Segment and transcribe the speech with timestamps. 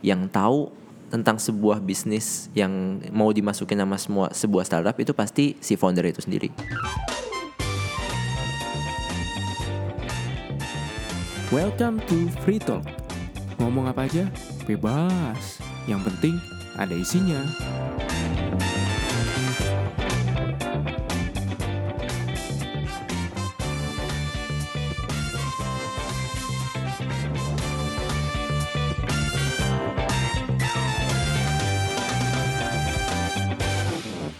[0.00, 0.72] yang tahu
[1.10, 6.22] tentang sebuah bisnis yang mau dimasukin nama semua sebuah startup itu pasti si founder itu
[6.22, 6.48] sendiri.
[11.50, 12.86] Welcome to Free Talk.
[13.58, 14.30] Ngomong apa aja?
[14.70, 15.58] Bebas.
[15.90, 16.34] Yang penting
[16.78, 17.42] ada isinya.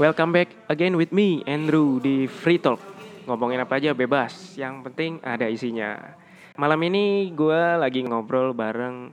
[0.01, 2.81] Welcome back again with me, Andrew, di Free Talk.
[3.29, 6.17] Ngomongin apa aja bebas, yang penting ada isinya.
[6.57, 9.13] Malam ini gue lagi ngobrol bareng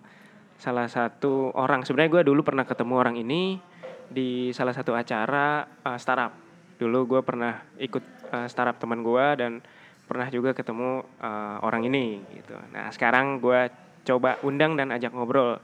[0.56, 1.84] salah satu orang.
[1.84, 3.60] Sebenarnya gue dulu pernah ketemu orang ini
[4.08, 6.32] di salah satu acara uh, startup.
[6.80, 9.60] Dulu gue pernah ikut uh, startup teman gue dan
[10.08, 12.56] pernah juga ketemu uh, orang ini gitu.
[12.72, 13.68] Nah sekarang gue
[14.08, 15.60] coba undang dan ajak ngobrol.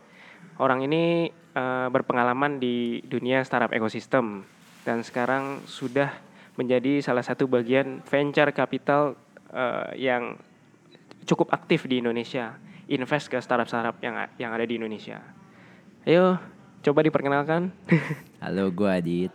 [0.60, 4.44] Orang ini uh, berpengalaman di dunia startup ekosistem
[4.84, 6.12] dan sekarang sudah
[6.60, 9.18] menjadi salah satu bagian venture capital
[9.50, 10.38] uh, yang
[11.26, 12.54] cukup aktif di Indonesia,
[12.92, 15.24] invest ke startup-startup yang yang ada di Indonesia.
[16.04, 16.36] Ayo,
[16.84, 17.72] coba diperkenalkan.
[18.44, 19.32] Halo, gue Adit.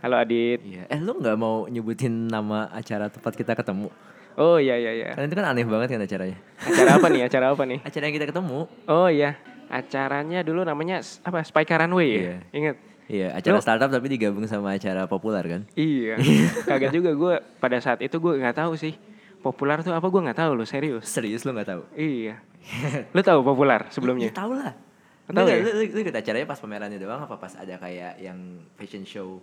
[0.00, 0.64] Halo Adit.
[0.64, 0.88] Iya.
[0.88, 3.92] Eh, lu nggak mau nyebutin nama acara tempat kita ketemu?
[4.38, 5.10] Oh iya iya iya.
[5.18, 6.38] Karena itu kan aneh banget kan acaranya.
[6.62, 7.22] Acara apa nih?
[7.26, 7.78] Acara apa nih?
[7.82, 8.60] Acara yang kita ketemu.
[8.86, 9.34] Oh iya.
[9.68, 11.42] Acaranya dulu namanya apa?
[11.42, 12.18] Spike Runway ya?
[12.22, 12.36] Iya.
[12.54, 12.76] Ingat?
[13.08, 15.62] Iya, acara Lu- startup tapi digabung sama acara populer kan?
[15.72, 16.20] Iya.
[16.68, 18.94] Kaget juga gue pada saat itu gue nggak tahu sih.
[19.40, 21.08] Populer tuh apa gue nggak tahu loh serius.
[21.08, 21.82] Serius lu nggak tahu?
[21.96, 22.44] Iya.
[23.16, 24.28] Lu tahu populer sebelumnya?
[24.28, 24.76] Ya, tahu lah.
[25.24, 25.56] Tahu ya?
[25.64, 29.40] Lu, lu, lu ikut acaranya pas pamerannya doang apa pas ada kayak yang fashion show?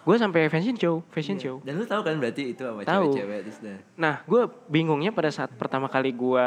[0.00, 1.60] Gue sampai fashion show, fashion show.
[1.60, 2.84] Dan lu tahu kan berarti itu Tahu.
[2.84, 3.78] cewek-cewek terus nah.
[4.00, 6.46] Nah, gue bingungnya pada saat pertama kali gue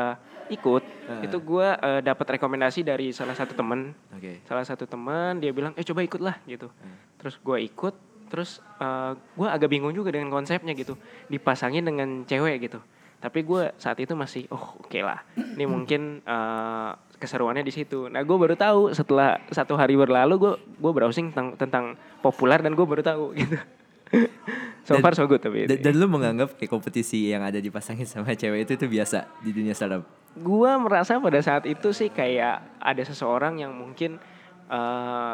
[0.50, 1.24] ikut, Heeh.
[1.30, 4.42] itu gue eh, dapat rekomendasi dari salah satu temen, Oke.
[4.50, 6.68] salah satu teman dia bilang, eh coba ikutlah gitu.
[6.68, 6.98] Hmm.
[7.22, 7.96] Terus gue ikut,
[8.28, 8.58] terus
[9.38, 10.98] gue agak bingung juga dengan konsepnya gitu,
[11.30, 12.82] dipasangin dengan cewek gitu.
[13.24, 15.24] Tapi gue saat itu masih, oh oke lah,
[15.56, 18.12] ini mungkin eh, keseruannya di situ.
[18.12, 21.86] Nah, gue baru tahu setelah satu hari berlalu, gue gue browsing tentang tentang
[22.20, 23.56] populer dan gue baru tahu gitu.
[24.84, 25.72] so Dan- far so good tapi.
[25.72, 29.56] Dan, dan lu menganggap kayak kompetisi yang ada dipasangin sama cewek itu itu biasa di
[29.56, 30.04] dunia startup?
[30.36, 34.20] Gua merasa pada saat itu sih kayak ada seseorang yang mungkin
[34.68, 35.34] eh,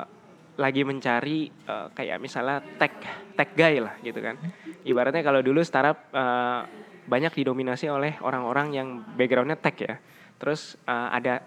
[0.61, 2.93] lagi mencari eh, kayak misalnya tech
[3.33, 4.37] tech guy lah gitu kan.
[4.85, 6.61] Ibaratnya kalau dulu startup eh,
[7.09, 8.87] banyak didominasi oleh orang-orang yang
[9.17, 9.97] backgroundnya tech ya.
[10.37, 11.41] Terus eh, ada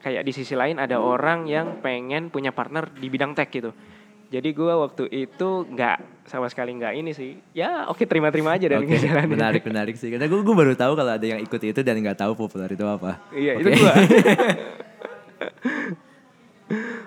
[0.00, 3.70] kayak di sisi lain ada orang yang pengen punya partner di bidang tech gitu.
[4.32, 7.36] Jadi gua waktu itu nggak sama sekali nggak ini sih.
[7.52, 9.28] Ya oke terima-terima aja dan Oke, ngejalanin.
[9.28, 10.08] menarik menarik sih.
[10.08, 12.80] Karena gue gue baru tahu kalau ada yang ikut itu dan nggak tahu populer itu
[12.88, 13.20] apa.
[13.36, 13.68] Iya, Oke.
[13.68, 13.92] itu gua.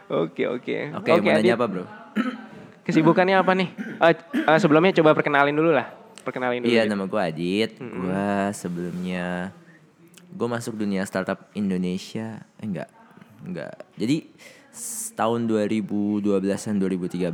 [0.05, 0.75] Oke, oke.
[1.01, 1.83] Oke, mau nanya apa bro?
[2.85, 3.69] Kesibukannya apa nih?
[3.97, 4.13] Eh,
[4.45, 5.89] eh, sebelumnya coba perkenalin dulu lah.
[6.25, 6.73] Perkenalin dulu.
[6.73, 6.89] Iya Dit.
[6.89, 7.71] nama gue Adit.
[7.77, 9.53] Gue sebelumnya
[10.27, 12.43] gue masuk dunia startup Indonesia.
[12.57, 12.89] Eh, enggak,
[13.39, 13.77] enggak.
[13.95, 14.27] Jadi
[15.13, 17.31] tahun 2012an 2013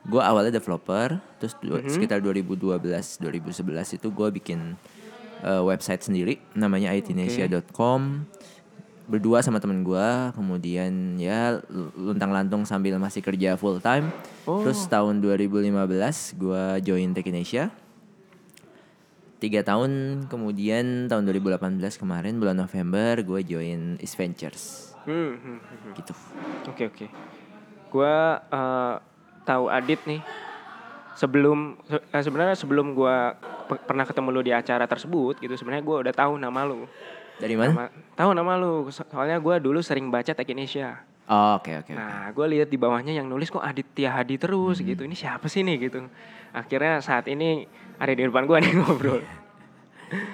[0.00, 1.20] gue awalnya developer.
[1.36, 2.80] Terus du- sekitar 2012
[3.20, 3.60] 2011
[3.92, 4.78] itu gue bikin
[5.40, 8.24] eh, website sendiri namanya itnesia.com
[9.10, 11.58] berdua sama temen gue kemudian ya
[11.92, 14.06] luntang lantung sambil masih kerja full time
[14.42, 14.62] Oh.
[14.62, 15.66] terus tahun 2015
[16.32, 17.68] gue join Techinesia
[19.36, 19.90] tiga tahun
[20.26, 21.60] kemudian tahun 2018
[21.96, 25.92] kemarin bulan November gue join East Ventures Hmm, hmm, hmm, hmm.
[25.96, 26.12] gitu
[26.68, 27.06] Oke, oke.
[27.88, 28.94] Gua eh,
[29.42, 30.20] tahu Adit nih.
[31.14, 33.32] Sebelum se- eh, sebenarnya sebelum gua
[33.64, 36.84] pe- pernah ketemu lu di acara tersebut gitu, sebenarnya gua udah tahu nama lu.
[37.40, 37.72] Dari mana?
[37.72, 38.72] Nama- tahu nama lu.
[38.88, 41.00] So- Soalnya gua dulu sering baca Tech Indonesia.
[41.24, 41.90] Oh, Oke oke.
[41.90, 45.00] Nah, gue lihat di bawahnya yang nulis kok Aditya Hadi terus gitu.
[45.00, 46.02] Ini siapa sih nih gitu.
[46.50, 49.22] Akhirnya saat ini ada di depan gue nih ngobrol.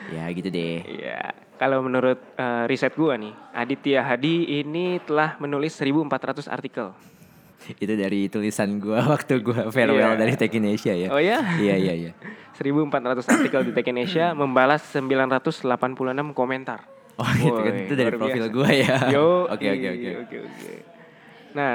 [0.09, 0.81] Ya gitu deh.
[0.83, 1.37] Iya.
[1.55, 6.97] Kalau menurut eh, riset gue nih, Aditya Hadi ini telah menulis 1400 artikel.
[7.77, 10.19] Itu dari tulisan gue waktu gue farewell Iya.
[10.19, 11.09] dari Techinesia ya.
[11.09, 11.45] Oh ya?
[11.57, 12.13] Iya iya iya.
[12.55, 12.89] 1400
[13.27, 15.61] artikel di Tech Indonesia membalas 986
[16.33, 16.89] komentar.
[17.17, 18.55] Oh gitu kan itu dari profil biasa.
[18.55, 18.97] gue ya.
[19.15, 20.11] Yo, Oke oke oke.
[20.23, 20.71] oke oke.
[21.53, 21.73] Nah,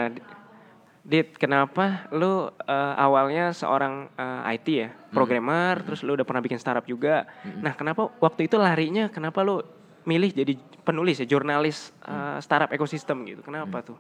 [1.02, 5.10] Dit, kenapa lu eh, awalnya seorang eh, IT ya, Hmm.
[5.12, 7.26] programmer, terus lu udah pernah bikin startup juga.
[7.58, 9.66] Nah, kenapa waktu itu larinya, kenapa lu
[10.02, 12.38] milih jadi penulis ya, jurnalis Hmm.
[12.38, 13.42] eh, startup ekosistem gitu?
[13.42, 13.98] Kenapa tuh?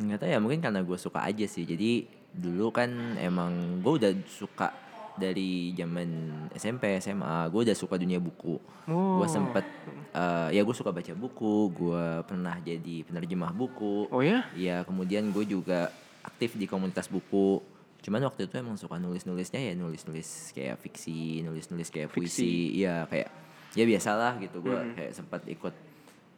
[0.00, 1.68] Nggak tahu ya mungkin karena gue suka aja sih.
[1.68, 2.88] Jadi dulu kan
[3.20, 4.72] emang gue udah suka
[5.12, 6.08] dari zaman
[6.50, 9.18] SMP SMA gue udah suka dunia buku Oh.
[9.18, 9.62] gue sempet
[10.10, 14.42] eh, ya gue suka baca buku gue pernah jadi penerjemah buku Oh ya?
[14.52, 15.90] Iya, kemudian gue juga
[16.20, 17.62] aktif di komunitas buku.
[18.00, 22.76] Cuman waktu itu emang suka nulis-nulisnya ya nulis-nulis kayak fiksi, nulis-nulis kayak puisi.
[22.76, 23.28] Iya, kayak
[23.70, 24.58] ya biasalah gitu.
[24.58, 25.74] Gue kayak sempat ikut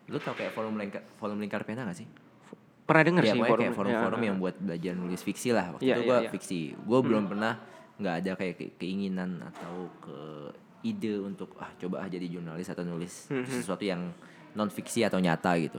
[0.06, 2.08] lu tau kayak forum lingkar forum lingkar pena gak sih?
[2.82, 5.66] Pernah denger Iya, sih pokoknya kayak forum- forum-forum ya, yang buat belajar nulis fiksi lah.
[5.72, 6.28] Waktu Iya, itu gue iya.
[6.28, 6.60] fiksi.
[6.76, 7.52] Gue belum pernah
[8.02, 10.18] nggak ada kayak ke- keinginan atau ke
[10.82, 14.10] ide untuk ah coba ah jadi jurnalis atau nulis Hmm, sesuatu yang
[14.52, 15.78] non fiksi atau nyata gitu.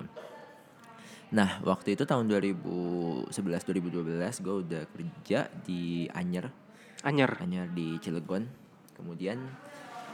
[1.33, 3.27] Nah, waktu itu tahun 2011
[3.65, 6.45] 2012 gue udah kerja di Anyer,
[7.01, 7.31] Anyer.
[7.41, 8.45] Anyer di Cilegon.
[8.93, 9.41] Kemudian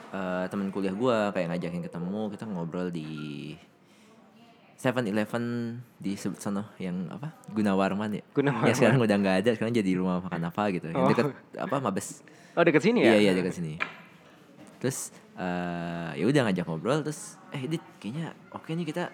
[0.10, 3.54] eh teman kuliah gue kayak ngajakin ketemu, kita ngobrol di
[4.80, 5.44] Seven Eleven
[6.00, 8.24] di sebut sana yang apa Gunawarman ya.
[8.32, 8.64] Gunawarman.
[8.64, 10.88] Ya sekarang udah nggak ada, sekarang jadi rumah makan apa gitu.
[10.88, 11.10] Yang Oh.
[11.12, 11.28] deket
[11.60, 12.24] apa Mabes.
[12.56, 13.12] Oh deket sini ya?
[13.12, 13.76] Iya iya dekat sini.
[14.80, 19.12] Terus eh ya udah ngajak ngobrol terus eh Dit kayaknya oke nih kita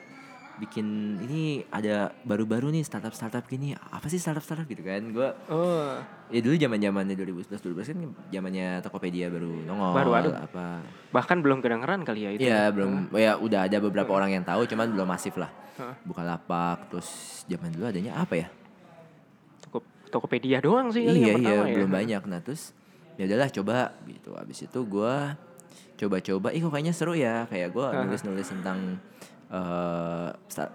[0.56, 0.88] bikin
[1.20, 3.76] ini ada baru-baru nih startup startup gini.
[3.76, 5.04] Apa sih startup startup gitu kan?
[5.10, 6.00] Gue Oh.
[6.28, 7.98] ya dulu zaman zamannya 2011 2012 kan
[8.30, 10.30] zamannya Tokopedia baru nongol Baru ada.
[10.42, 10.80] apa.
[11.12, 12.42] Bahkan belum kedengeran kali ya itu.
[12.42, 13.12] Iya belum.
[13.12, 15.52] Ya udah ada beberapa orang yang tahu cuman belum masif lah.
[15.76, 15.92] Hah.
[16.02, 17.10] Bukalapak terus
[17.46, 18.48] zaman dulu adanya apa ya?
[19.60, 21.76] Toko, Tokopedia doang sih iya yang iya pertama ya.
[21.76, 22.22] belum banyak.
[22.26, 22.72] Nah terus
[23.16, 23.76] ya udahlah coba
[24.08, 24.32] gitu.
[24.34, 25.36] Abis itu gua
[25.96, 26.52] coba-coba.
[26.52, 27.44] Ih kok kayaknya seru ya?
[27.46, 29.00] Kayak gua nulis-nulis tentang
[30.48, 30.74] sta-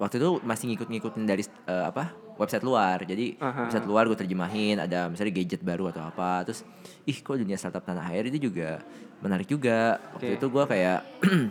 [0.00, 3.68] waktu itu masih ngikut-ngikutin dari eh, apa website luar jadi Aha.
[3.68, 6.64] website luar gue terjemahin ada misalnya gadget baru atau apa terus
[7.04, 8.80] ih kok dunia startup tanah air itu juga
[9.20, 10.38] menarik juga waktu Oke.
[10.40, 11.04] itu gua kayak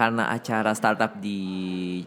[0.00, 1.38] karena acara startup di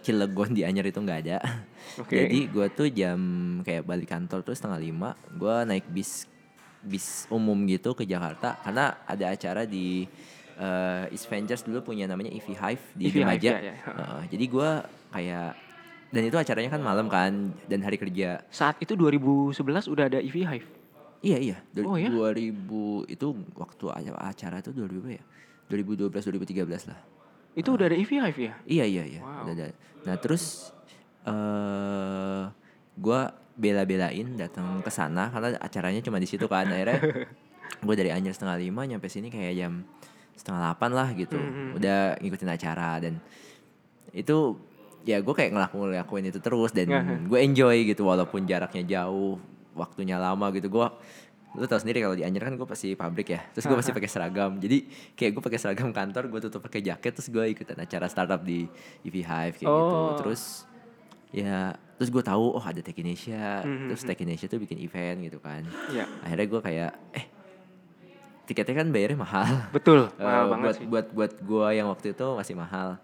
[0.04, 1.40] Cilegon di Anyer itu nggak ada
[2.04, 2.28] Oke.
[2.28, 3.20] jadi gue tuh jam
[3.64, 6.28] kayak balik kantor tuh setengah lima gue naik bis
[6.84, 10.06] bis umum gitu ke Jakarta karena ada acara di
[10.60, 13.76] eh, East Ventures dulu punya namanya EV Hive di EV Hive, ya, ya.
[13.80, 14.70] Heeh, jadi gue
[15.10, 15.50] kayak
[16.10, 17.32] dan itu acaranya kan malam kan
[17.66, 18.42] dan hari kerja.
[18.50, 19.56] Saat itu 2011
[19.88, 20.68] udah ada EV Hive.
[21.20, 21.58] Iya iya.
[21.70, 22.10] Du- Oh, ya?
[22.10, 22.52] 2000
[23.06, 23.86] itu waktu
[24.18, 25.24] acara- itu 2000 berapa ya?
[25.70, 27.00] 2012 2013 lah.
[27.54, 28.54] Itu udah ada EV Hive ya?
[28.66, 29.22] Iya iya iya.
[29.22, 29.44] Wow.
[29.46, 29.66] udah ada.
[30.04, 30.72] Nah terus
[31.24, 32.44] eh
[32.96, 33.20] gua
[33.54, 37.00] bela-belain datang ke sana karena acaranya cuma di situ kan akhirnya
[37.86, 39.84] gue dari Anyer setengah lima nyampe sini kayak jam
[40.40, 41.76] setengah delapan lah gitu Mhm.
[41.76, 43.20] udah ngikutin acara dan
[44.12, 44.56] itu
[45.04, 47.14] ya gue kayak ngelakuin ngelakuin itu terus dan Aha.
[47.22, 49.36] gue enjoy gitu walaupun jaraknya jauh
[49.74, 50.88] waktunya lama gitu gue
[51.52, 54.06] lu tau sendiri kalau di Anyer kan gue pasti pabrik ya terus gue pasti pakai
[54.08, 58.06] seragam jadi kayak gue pakai seragam kantor gue tutup pakai jaket terus gue ikutan acara
[58.06, 58.70] startup di
[59.02, 60.14] EV Hive kayak gitu Oh.
[60.16, 60.66] terus
[61.30, 63.88] ya terus gue tahu oh ada Tech Indonesia Mhm.
[63.88, 66.06] terus Tech Indonesia tuh bikin event gitu kan Iya.
[66.22, 67.26] akhirnya gue kayak eh
[68.50, 70.86] tiketnya kan bayarnya mahal Betul, Eh, mahal banget buat sih.
[70.88, 72.98] buat buat gue yang waktu itu masih mahal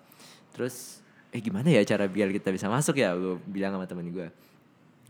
[0.52, 4.28] terus eh gimana ya cara biar kita bisa masuk ya gue bilang sama temen gue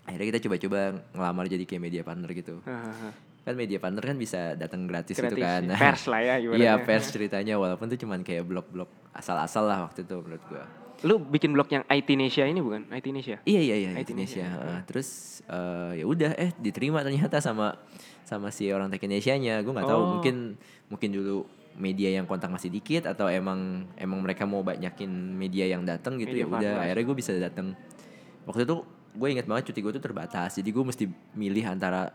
[0.03, 0.79] akhirnya kita coba-coba
[1.11, 3.09] ngelamar jadi kayak media partner gitu Hahaha.
[3.41, 7.09] kan media partner kan bisa datang gratis, gitu Gratis, kan pers lah ya iya pers
[7.13, 10.65] ceritanya walaupun tuh cuman kayak blog-blog asal-asal lah waktu itu menurut gue
[11.03, 12.87] Lu bikin blog yang IT Indonesia ini bukan?
[12.89, 13.37] IT Indonesia?
[13.43, 14.47] Iya iya iya IT Indonesia.
[14.47, 14.79] Heeh.
[14.87, 15.07] Terus
[15.45, 17.77] eh, ya udah eh diterima ternyata sama
[18.25, 19.61] sama si orang Tech Indonesia-nya.
[19.61, 20.09] Gue nggak tahu Oh.
[20.17, 20.57] mungkin
[20.87, 21.45] mungkin dulu
[21.75, 23.59] media yang kontak masih dikit atau emang
[23.95, 27.75] emang mereka mau banyakin media yang datang gitu Media ya udah akhirnya gue bisa datang.
[28.43, 28.75] Waktu itu
[29.11, 30.51] gue inget banget cuti gue tuh terbatas.
[30.53, 32.11] Jadi gue mesti milih antara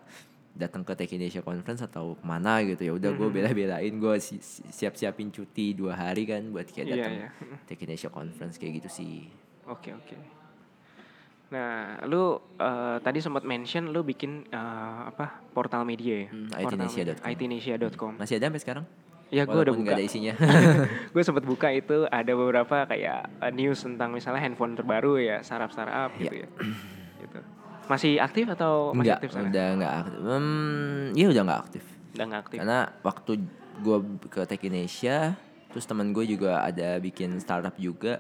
[0.51, 3.35] datang ke Tech Indonesia Conference atau ke mana gitu ya udah gue Mhm.
[3.37, 7.29] bela-belain gue si- si- siap-siapin cuti dua hari kan buat kayak Iya, datang iya.
[7.65, 9.31] Tech Indonesia Conference kayak gitu sih
[9.65, 10.40] Oke oke.
[11.51, 16.29] Nah, lu eh, tadi sempat mention lu bikin eh, apa portal media ya?
[16.31, 16.47] Hmm,
[16.79, 18.13] media, itindonesia.com.
[18.17, 18.85] masih ada sampai sekarang
[19.31, 19.95] Ya gue udah buka.
[19.95, 20.35] ada isinya.
[21.15, 25.71] gue sempat buka itu ada beberapa kayak eh, news tentang misalnya handphone terbaru ya, startup
[25.71, 26.49] startup gitu ya.
[27.19, 27.39] gitu.
[27.87, 29.47] Masih aktif atau masih Enggak, aktif sana?
[29.51, 30.19] udah nggak aktif.
[30.23, 31.85] Hmm, iya udah nggak aktif.
[32.15, 32.59] Udah nggak aktif.
[32.59, 33.33] Karena waktu
[33.81, 35.17] gue ke Tech Indonesia,
[35.71, 38.19] terus teman gue juga ada bikin startup juga.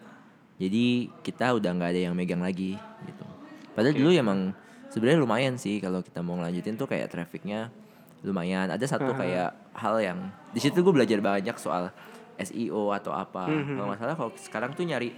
[0.61, 2.77] Jadi kita udah nggak ada yang megang lagi
[3.09, 3.25] gitu.
[3.73, 4.01] Padahal Oke.
[4.05, 4.53] dulu emang
[4.93, 7.73] sebenarnya lumayan sih kalau kita mau ngelanjutin tuh kayak trafficnya
[8.21, 8.69] lumayan.
[8.69, 10.19] Ada satu kayak hal yang
[10.53, 11.89] di situ gue belajar banyak soal
[12.37, 13.49] SEO atau apa.
[13.49, 13.81] Mhm.
[13.81, 15.17] Kalau nggak salah kalau sekarang tuh nyari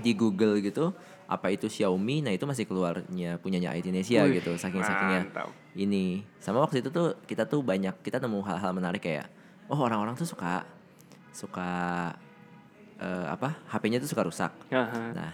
[0.00, 0.90] di Google gitu
[1.24, 5.24] apa itu Xiaomi, nah itu masih keluarnya punyanya Indonesia Wih, gitu, saking sakingnya
[5.74, 9.26] ini sama waktu itu tuh kita tuh banyak kita nemu hal-hal menarik kayak
[9.66, 10.62] oh orang-orang tuh suka
[11.34, 11.70] suka
[13.04, 15.02] eh, apa HP-nya tuh suka rusak Aha.
[15.12, 15.32] nah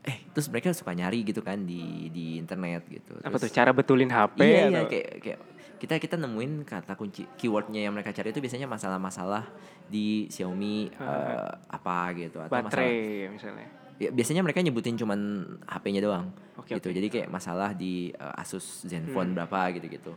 [0.00, 3.70] eh terus mereka suka nyari gitu kan di di internet gitu Apa tuh Terus- cara
[3.72, 5.38] betulin HP iya iya atau- kayak kayak
[5.78, 9.46] kita kita nemuin kata kunci keywordnya yang mereka cari itu biasanya masalah-masalah
[9.86, 13.66] di Xiaomi eh, apa gitu atau masalah baterai misalnya.
[13.96, 15.20] ya, biasanya mereka nyebutin cuman
[15.64, 16.96] HP-nya doang Oke, gitu oke.
[16.96, 18.90] jadi kayak masalah di eh, Asus Hmm.
[19.06, 20.12] Zenfone berapa gitu gitu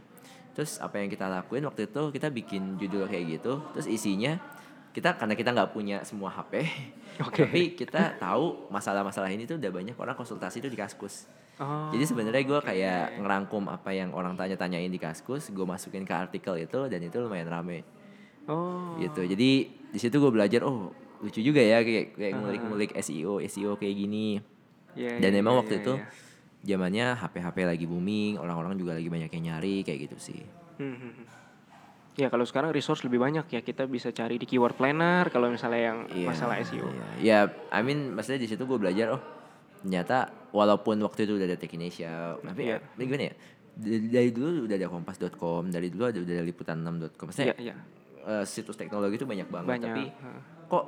[0.51, 4.35] terus apa yang kita lakuin waktu itu kita bikin judul kayak gitu terus isinya
[4.91, 6.63] kita karena kita nggak punya semua HP
[7.27, 7.43] Oke.
[7.47, 11.27] tapi kita tahu masalah-masalah ini tuh udah banyak orang konsultasi itu di Kaskus
[11.61, 11.93] Oh.
[11.93, 16.57] jadi sebenarnya gue kayak ngerangkum apa yang orang tanya-tanyain di Kaskus gue masukin ke artikel
[16.57, 17.85] itu dan itu lumayan rame
[18.49, 18.97] Oh.
[18.97, 20.89] gitu jadi di situ gue belajar oh
[21.21, 24.41] lucu juga ya kayak kayak ngulik-ngulik SEO SEO kayak gini
[24.97, 26.05] Iya, dan iya, emang iya, waktu iya, itu iya.
[26.65, 30.41] zamannya HP-HP lagi booming orang-orang juga lagi banyak yang nyari kayak gitu sih
[30.81, 31.25] Hmm, hmm, hmm.
[32.13, 35.81] Ya kalau sekarang resource lebih banyak ya kita bisa cari di keyword planner kalau misalnya
[35.81, 36.83] yang Iya, masalah E SEO.
[36.83, 37.07] iya.
[37.17, 37.39] ya
[37.69, 39.21] I mean maksudnya di situ gue belajar oh
[39.79, 40.17] ternyata
[40.51, 42.77] walaupun waktu itu udah ada Tekinesia tapi Iya.
[42.77, 43.33] ya gimana ya
[44.11, 47.75] dari, dulu udah ada kompas.com dari dulu ada udah ada liputan6.com maksudnya Iya, iya.
[48.27, 49.87] eh, situs teknologi itu banyak banget Banyak.
[49.87, 50.41] tapi Heeh.
[50.67, 50.85] kok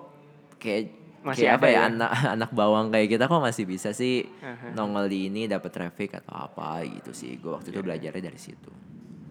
[0.59, 0.81] kayak
[1.23, 1.81] Masih kayak apa ya, ya?
[1.87, 4.75] anak anak bawang kayak kita kok masih bisa sih Aha.
[4.75, 7.87] nongol di ini dapat traffic atau apa gitu sih gue waktu itu Iya.
[7.87, 8.71] belajarnya dari situ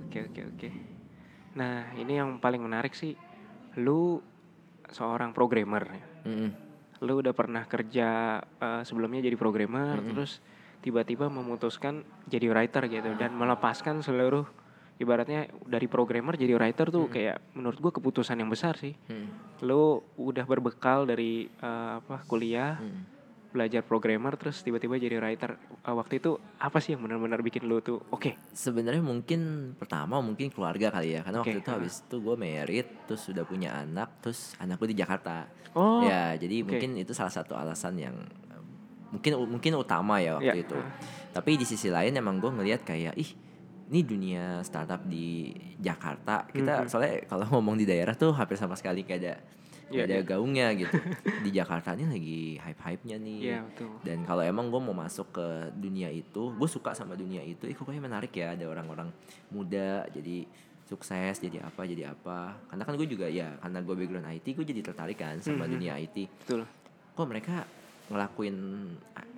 [0.08, 0.68] Oke oke oke.
[1.58, 3.16] Nah ini yang paling menarik sih,
[3.80, 4.20] lu
[4.88, 6.04] seorang programmer ya.
[6.28, 6.50] Mm-mm.
[7.02, 10.38] Lu udah pernah kerja eh, sebelumnya jadi programmer, terus
[10.82, 14.46] tiba-tiba memutuskan jadi writer gitu dan melepaskan seluruh
[14.98, 18.94] ibaratnya dari programmer jadi writer tuh kayak menurut gua keputusan yang besar sih.
[19.10, 19.28] Mm.
[19.66, 23.02] Lu udah berbekal dari eh, apa kuliah, Mm.
[23.52, 25.60] Belajar programmer terus tiba-tiba jadi writer.
[25.60, 28.32] Eh, waktu itu apa sih yang benar-benar bikin lu tuh oke?
[28.50, 29.40] sebenarnya mungkin
[29.76, 33.44] pertama mungkin keluarga kali ya karena waktu Oke, itu habis itu gue married terus sudah
[33.44, 36.04] punya anak terus anak gue di Jakarta Oh.
[36.04, 36.68] ya jadi oke.
[36.68, 38.12] mungkin itu salah satu alasan yang
[39.08, 40.64] mungkin mungkin utama ya waktu Iya.
[40.64, 40.78] itu
[41.32, 43.30] tapi di sisi lain emang gue ngelihat kayak ih
[43.88, 49.04] ini dunia startup di Jakarta kita soalnya kalau ngomong di daerah tuh hampir sama sekali
[49.04, 49.34] kayak ada
[49.94, 50.24] Nggak ada iya.
[50.24, 50.96] gaungnya gitu
[51.40, 53.90] di Jakarta ini lagi hype hype nya nih Iya, betul.
[54.02, 57.72] dan kalau emang gue mau masuk ke dunia itu gue suka sama dunia itu ih
[57.72, 59.08] kok kayaknya menarik ya ada orang-orang
[59.48, 60.44] muda jadi
[60.82, 64.66] sukses jadi apa jadi apa karena kan gue juga ya karena gue background IT gue
[64.66, 65.72] jadi tertarik kan sama Mhm.
[65.72, 66.64] dunia IT Betul.
[67.12, 67.64] kok mereka
[68.08, 68.56] ngelakuin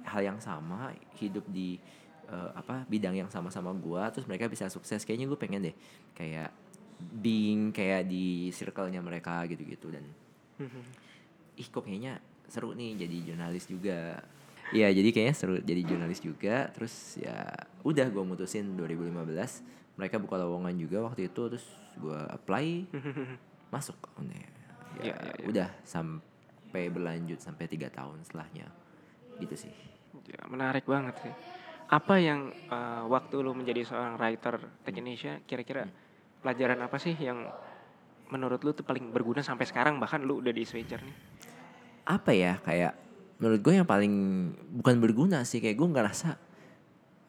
[0.02, 1.78] hal yang sama hidup di
[2.24, 5.76] eh, apa bidang yang sama-sama gue terus mereka bisa sukses kayaknya gue pengen deh
[6.12, 6.48] kayak
[6.96, 10.06] being kayak di circle-nya mereka gitu-gitu dan.
[11.54, 12.18] Ih kok kayaknya
[12.50, 14.22] seru nih jadi jurnalis juga.
[14.72, 16.70] Iya jadi kayaknya seru jadi jurnalis juga.
[16.72, 17.50] Terus ya
[17.84, 19.20] udah gue mutusin 2015
[19.94, 22.90] mereka buka lowongan juga waktu itu terus gue apply
[23.74, 24.42] masuk ya, ya
[25.02, 25.44] iya, iya.
[25.46, 28.66] udah sampai berlanjut sampai tiga tahun setelahnya.
[29.38, 29.74] Gitu sih.
[30.30, 31.34] Ya, menarik banget sih.
[31.90, 35.86] Apa yang eh, waktu lu menjadi seorang writer Tech Indonesia kira-kira
[36.42, 37.46] pelajaran apa sih yang
[38.34, 41.16] menurut lu tuh paling berguna sampai sekarang bahkan lu udah di Switcher nih?
[42.04, 42.92] apa ya kayak
[43.40, 44.12] menurut gue yang paling
[44.82, 46.36] bukan berguna sih kayak gue ngerasa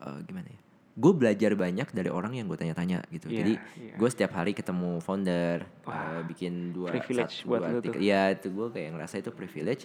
[0.04, 0.60] eh, gimana ya
[0.96, 3.96] gue belajar banyak dari orang yang gue tanya-tanya gitu Iya, jadi iya.
[4.00, 8.00] gue setiap hari ketemu founder Wah, eh, bikin dua privilege satu, buat dua artikel.
[8.00, 9.84] Iya itu gue kayak ngerasa itu privilege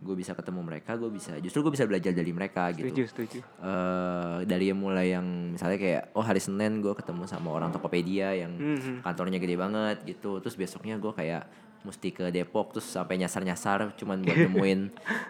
[0.00, 3.38] gue bisa ketemu mereka gue bisa justru gue bisa belajar dari mereka Setuju, gitu setuju.
[3.60, 8.32] eh dari yang mulai yang misalnya kayak oh hari Senin gue ketemu sama orang Tokopedia
[8.34, 9.00] yang Mhm.
[9.00, 11.44] kantornya gede banget gitu terus besoknya gue kayak
[11.80, 14.80] mesti ke Depok terus sampai nyasar-nyasar cuman buat nemuin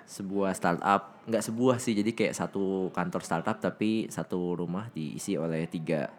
[0.05, 5.67] sebuah startup nggak sebuah sih jadi kayak satu kantor startup tapi satu rumah diisi oleh
[5.67, 6.11] tiga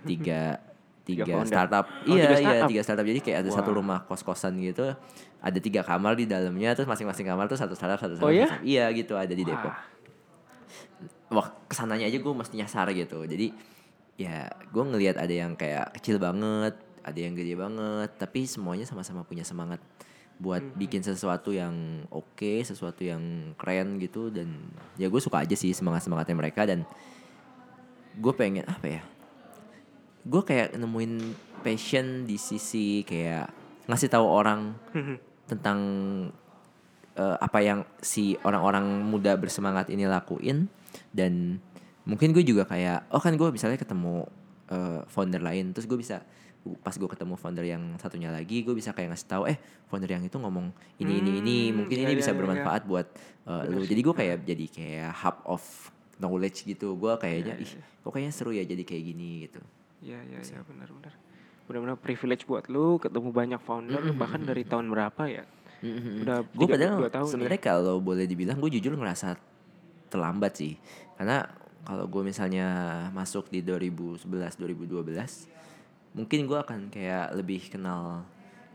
[0.00, 0.58] tiga
[1.02, 1.84] Tiga startup.
[2.06, 2.68] Oh, iya tiga iya startup.
[2.70, 3.06] tiga startup.
[3.06, 3.78] Jadi kayak ada satu Wah.
[3.82, 4.94] rumah kos-kosan gitu
[5.42, 8.46] ada tiga kamar di dalamnya terus masing-masing kamar tuh satu startup satu startup Oh, iya?
[8.46, 9.74] satu iya gitu ada di Depok.
[11.34, 13.26] Wah, ke sananya aja gue mesti nyasar gitu.
[13.26, 13.50] Jadi
[14.20, 19.26] ya gue ngelihat ada yang kayak kecil banget ada yang gede banget tapi semuanya sama-sama
[19.26, 19.82] punya semangat
[20.38, 24.50] buat bikin sesuatu yang oke sesuatu yang keren gitu dan
[24.98, 26.82] ya gue suka aja sih semangat semangatnya mereka dan
[28.12, 29.02] gue pengen apa ya
[30.22, 31.12] gue kayak nemuin
[31.62, 33.50] passion di sisi kayak
[33.86, 34.74] ngasih tahu orang
[35.50, 35.78] tentang
[37.18, 40.70] eh, apa yang si orang-orang muda bersemangat ini lakuin.
[41.12, 41.58] Dan
[42.04, 44.26] mungkin gue juga kayak oh kan gue misalnya ketemu
[44.70, 46.22] eh, founder lain terus gue bisa
[46.62, 49.58] pas gue ketemu founder yang satunya lagi gue bisa kayak ngasih tahu eh
[49.90, 50.70] founder yang itu ngomong
[51.02, 53.06] ini ini ini Hmm, mungkin iya, ini iya, bisa iya, bermanfaat buat
[53.50, 53.82] eh, lu.
[53.82, 55.62] Jadi gue kayak jadi kayak hub of
[56.22, 56.94] knowledge gitu.
[56.94, 57.70] Gue kayaknya Iya, ih
[58.02, 59.62] kok kayaknya seru ya jadi kayak gini gitu
[60.02, 61.14] Iya, iya, iya, benar-benar.
[61.62, 65.44] Benar-benar privilege buat lu ketemu banyak founder bahkan dari tahun berapa ya?
[66.22, 67.32] Udah gue padahal tahun ya?
[67.32, 69.34] sebenarnya kalau boleh dibilang gue jujur ngerasa
[70.06, 70.78] terlambat sih
[71.16, 71.42] karena
[71.82, 72.66] kalau gue misalnya
[73.10, 74.22] masuk di 2011
[74.54, 75.02] 2012
[76.12, 78.22] mungkin gue akan kayak lebih kenal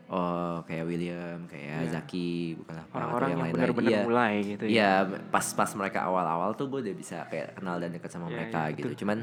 [0.07, 1.91] oh kayak William kayak Iya.
[1.93, 3.55] Zaki bukan apa atau Orang-orang yang lain-lain.
[3.55, 4.01] benar-benar Iya.
[4.03, 4.71] mulai gitu ya.
[4.71, 4.91] Iya,
[5.27, 8.75] pas-pas mereka awal-awal tuh gue udah bisa kayak kenal dan dekat sama Iya, mereka iya,
[8.75, 8.87] gitu.
[8.91, 8.99] betul.
[8.99, 9.17] Cuman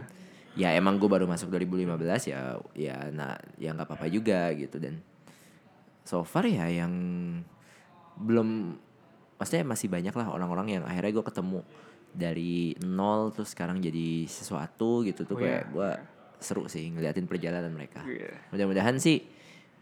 [0.55, 5.03] ya emang gue baru masuk 2015 ya ya nah ya nggak apa-apa juga gitu dan
[6.07, 6.95] so far ya yang
[8.15, 8.79] belum
[9.35, 11.61] maksudnya masih banyak lah orang-orang yang akhirnya gue ketemu
[12.15, 15.73] dari nol terus sekarang jadi sesuatu gitu tuh Oh, kayak iya.
[15.75, 15.91] gue
[16.39, 18.07] seru sih ngeliatin perjalanan mereka.
[18.07, 18.39] Iya.
[18.55, 19.27] Mudah-mudahan sih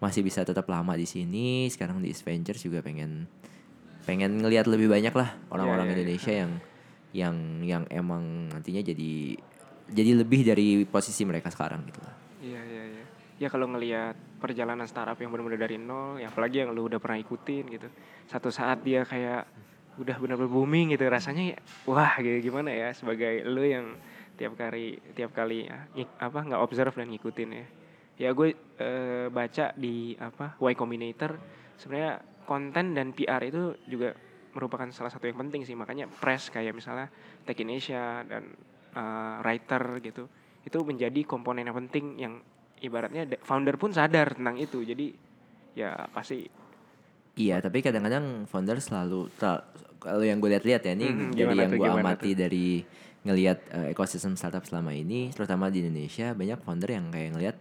[0.00, 1.68] masih bisa tetap lama di sini.
[1.68, 3.28] Sekarang di East Ventures juga pengen
[4.08, 5.98] pengen ngelihat lebih banyak lah orang-orang iya, iya.
[6.00, 6.52] Indonesia yang
[7.12, 9.36] yang yang emang nantinya jadi
[9.92, 12.14] jadi lebih dari posisi mereka sekarang gitu lah.
[12.40, 13.04] Iya iya iya.
[13.38, 17.20] Ya kalau ngelihat perjalanan startup yang benar-benar dari nol, ya apalagi yang lu udah pernah
[17.20, 17.88] ikutin gitu.
[18.26, 19.46] Satu saat dia kayak
[20.00, 23.92] udah benar-benar booming gitu rasanya ya, wah gitu gimana ya sebagai lu yang
[24.40, 25.84] tiap kali tiap kali ya,
[26.16, 27.66] apa nggak observe dan ngikutin ya.
[28.16, 31.36] Ya gue eh, baca di apa Y Combinator
[31.76, 34.16] sebenarnya konten dan PR itu juga
[34.52, 37.08] merupakan salah satu yang penting sih makanya press kayak misalnya
[37.48, 38.52] Tech in Asia dan
[38.92, 40.28] eh, writer gitu
[40.62, 42.34] itu menjadi komponen yang penting yang
[42.78, 45.06] ibaratnya founder pun sadar tentang itu jadi
[45.74, 46.46] ya pasti
[47.32, 49.32] Iya, tapi kadang-kadang founder selalu
[49.96, 52.66] kalau yang gue lihat-lihat ya ini Mhm, dari gimana yang tuh, gue amati dari
[53.24, 57.56] ngelihat eh, ekosistem startup selama ini, terutama di Indonesia banyak founder yang kayak ngelihat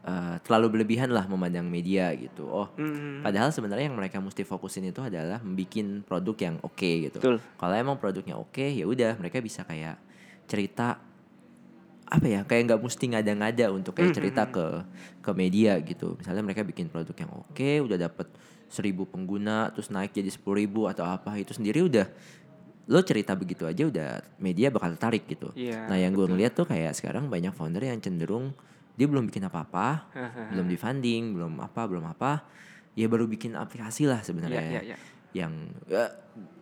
[0.00, 2.48] eh, terlalu berlebihan lah memandang media gitu.
[2.48, 3.20] Oh, Mhm.
[3.20, 7.20] Padahal sebenarnya yang mereka mesti fokusin itu adalah membuat produk yang oke gitu.
[7.20, 7.36] Betul.
[7.60, 10.00] Kalau emang produknya oke, ya udah mereka bisa kayak
[10.50, 10.98] cerita
[12.10, 14.82] apa ya kayak nggak mesti ngada-ngada untuk kayak cerita ke
[15.22, 16.18] ke media gitu.
[16.18, 18.26] Misalnya mereka bikin produk yang oke, udah dapet
[18.66, 22.10] seribu pengguna, terus naik jadi sepuluh ribu atau apa itu sendiri udah
[22.90, 25.54] lo cerita begitu aja udah media bakal tertarik gitu.
[25.54, 28.50] Iya, nah yang gue ngeliat tuh kayak sekarang banyak founder yang cenderung
[28.98, 30.10] dia belum bikin apa-apa,
[30.50, 32.42] belum di funding, belum apa, belum apa,
[32.98, 34.96] ya baru bikin aplikasi lah sebenarnya Iya, iya, iya.
[35.30, 35.52] yang
[35.86, 36.10] ya,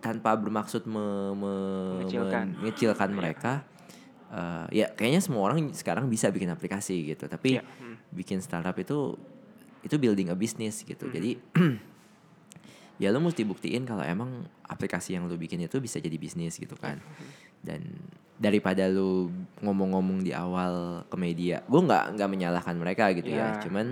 [0.05, 2.45] tanpa bermaksud me, me- Mengecilkan.
[2.53, 3.17] men- mengecilkan Iya.
[3.17, 3.53] mereka.
[4.33, 7.97] Eh, ya kayaknya semua orang sekarang bisa bikin aplikasi gitu, tapi Iya, hmm.
[8.13, 9.17] bikin startup itu
[9.83, 11.07] itu building a business gitu.
[11.09, 11.15] Hmm.
[11.15, 11.31] Jadi
[13.03, 16.75] ya lo mesti buktiin kalau emang aplikasi yang lo bikin itu bisa jadi bisnis gitu
[16.75, 16.99] kan.
[17.63, 17.85] Dan
[18.39, 19.31] daripada lo
[19.63, 23.59] ngomong-ngomong di awal ke media, gue nggak nggak menyalahkan mereka gitu ya.
[23.59, 23.63] Iya.
[23.65, 23.87] Cuman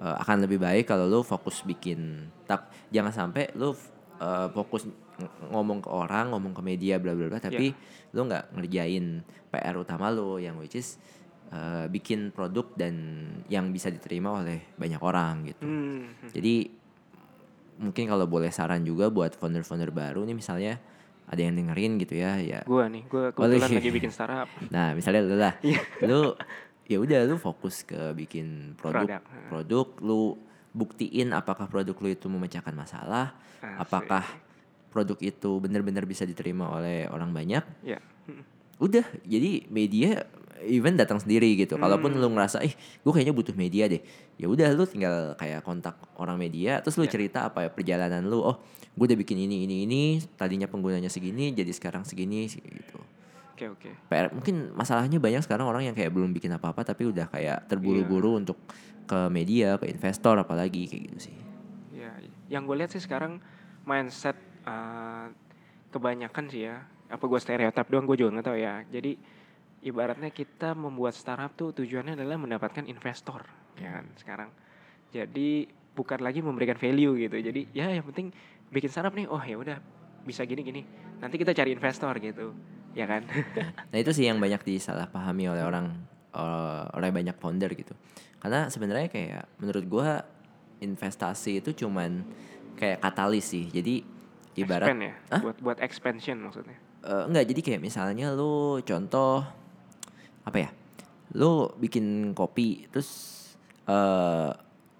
[0.00, 3.72] eh, akan lebih baik kalau lo fokus bikin tak jangan sampai lo
[4.20, 4.86] eh, fokus
[5.50, 7.74] ngomong ke orang, ngomong ke media bla bla bla tapi
[8.14, 10.96] lo nggak ngerjain PR utama lo yang which is
[11.50, 12.94] eh, bikin produk dan
[13.50, 15.64] yang bisa diterima oleh banyak orang gitu.
[15.66, 16.06] Hmm.
[16.30, 16.70] Jadi
[17.78, 20.74] mungkin kalau boleh saran juga buat founder-founder baru nih misalnya
[21.28, 22.60] ada yang dengerin gitu ya ya.
[22.64, 24.48] Gua nih, gua kebetulan lagi bikin startup.
[24.74, 25.54] Nah, misalnya lu lah.
[25.60, 25.80] Iya.
[26.08, 26.20] lu
[26.88, 29.22] ya udah lu fokus ke bikin produk Produk.
[29.52, 30.20] produk lu
[30.72, 33.76] buktiin apakah produk lu itu memecahkan masalah, Asik.
[33.84, 34.24] apakah
[34.88, 37.64] produk itu benar-benar bisa diterima oleh orang banyak.
[37.84, 38.00] Ya.
[38.24, 38.42] Hmm.
[38.78, 40.24] Udah, jadi media
[40.66, 41.78] even datang sendiri gitu.
[41.78, 42.20] Kalaupun Hmm.
[42.22, 44.02] lu ngerasa, ih, gue kayaknya butuh media deh.
[44.34, 47.12] Ya udah, lu tinggal kayak kontak orang media, terus lu Ya.
[47.14, 48.42] cerita apa ya perjalanan lu.
[48.42, 48.56] Oh,
[48.94, 50.02] gue udah bikin ini, ini, ini.
[50.34, 52.98] Tadinya penggunanya segini, jadi sekarang segini, gitu.
[53.54, 53.90] Oke, oke.
[54.06, 58.38] PR mungkin masalahnya banyak sekarang orang yang kayak belum bikin apa-apa tapi udah kayak terburu-buru
[58.38, 58.40] Iya.
[58.46, 58.58] untuk
[59.02, 61.36] ke media, ke investor apalagi kayak gitu sih.
[61.90, 62.14] Ya,
[62.46, 63.42] yang gue lihat sih sekarang
[63.82, 65.26] mindset eh,
[65.88, 66.84] kebanyakan sih ya.
[67.08, 68.84] Apa gue stereotip doang gue juga nggak tahu ya.
[68.92, 69.16] Jadi
[69.82, 73.46] ibaratnya kita membuat startup tuh tujuannya adalah mendapatkan investor,
[73.78, 74.50] ya kan sekarang.
[75.14, 77.36] Jadi bukan lagi memberikan value gitu.
[77.38, 78.34] Jadi ya yang penting
[78.68, 79.78] bikin startup nih, oh ya udah
[80.26, 80.82] bisa gini gini.
[81.22, 82.52] Nanti kita cari investor gitu,
[82.92, 83.22] ya kan?
[83.90, 85.96] Nah itu sih yang banyak disalahpahami oleh orang
[86.34, 87.94] eh, oleh banyak founder gitu.
[88.38, 90.22] Karena sebenarnya kayak menurut gua
[90.78, 92.22] investasi itu cuman
[92.78, 93.66] kayak katalis sih.
[93.66, 94.17] Jadi
[94.58, 95.40] ibarat Expand ya, Hah?
[95.40, 96.76] buat buat expansion maksudnya.
[97.00, 99.46] Eh, enggak jadi kayak misalnya lu contoh
[100.42, 100.70] apa ya
[101.32, 103.08] lu bikin kopi terus
[103.84, 104.50] eh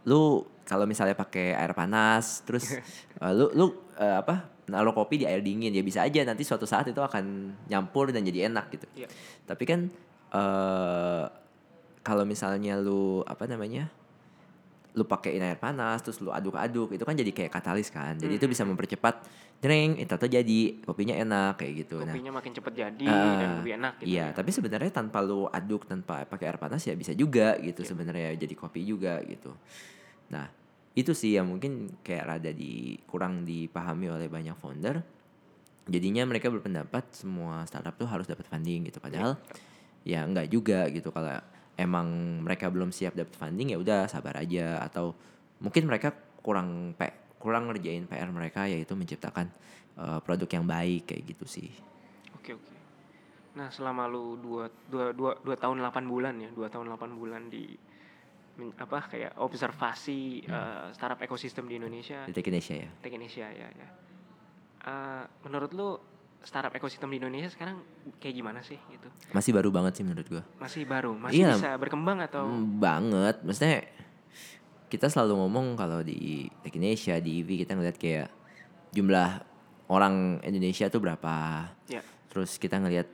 [0.05, 2.77] lu kalau misalnya pakai air panas terus
[3.25, 6.69] eh, lu lu eh, apa naruh kopi di air dingin ya bisa aja nanti suatu
[6.69, 9.09] saat itu akan nyampur dan jadi enak gitu Iya.
[9.45, 9.89] tapi kan
[10.29, 11.25] eh
[12.05, 13.89] kalau misalnya lu apa namanya
[14.97, 18.47] lu pakein air panas terus lu aduk-aduk itu kan jadi kayak katalis kan jadi itu
[18.49, 19.21] bisa mempercepat
[19.59, 23.49] jreng itu tuh jadi kopinya enak kayak gitu nah Kopinya makin cepet jadi Ah, dan
[23.63, 24.09] lebih enak gitu.
[24.09, 24.35] Iya, ya.
[24.35, 28.55] tapi sebenarnya tanpa lu aduk tanpa pakai air panas ya bisa juga gitu sebenarnya jadi
[28.55, 29.51] kopi juga gitu.
[30.31, 30.47] Nah,
[30.95, 35.03] itu sih yang mungkin kayak rada di kurang dipahami oleh banyak founder.
[35.89, 39.41] jadinya mereka berpendapat semua startup tuh harus dapat funding gitu padahal
[40.05, 41.41] ya enggak juga gitu kalau
[41.79, 44.83] emang mereka belum siap dapat funding ya udah sabar aja.
[44.83, 45.15] Atau
[45.63, 46.11] mungkin mereka
[46.43, 49.47] kurang pe kurang ngerjain PR mereka yaitu menciptakan
[49.95, 51.71] uh, produk yang baik kayak gitu sih.
[52.35, 52.75] Oke oke.
[53.55, 57.51] Nah selama lu dua, dua, dua, dua tahun 8 bulan ya, dua tahun 8 bulan
[57.51, 57.75] di
[58.59, 62.91] men- apa kayak observasi eh, startup ekosistem di Indonesia, di Tech Indonesia ya.
[63.03, 63.89] Tech Indonesia ya ya.
[64.83, 65.91] Eh, menurut lu
[66.41, 67.83] startup ekosistem di Indonesia sekarang
[68.17, 69.09] kayak gimana sih gitu?
[69.31, 71.51] masih baru banget sih menurut gua Masih baru, masih Iya.
[71.53, 73.85] bisa berkembang atau Hmm, banget maksudnya
[74.87, 78.29] kita selalu ngomong kalau di Indonesia di EV kita ngeliat kayak
[78.91, 79.45] jumlah
[79.87, 81.35] orang Indonesia tuh berapa
[81.87, 82.01] ya?
[82.29, 83.09] terus kita ngelihat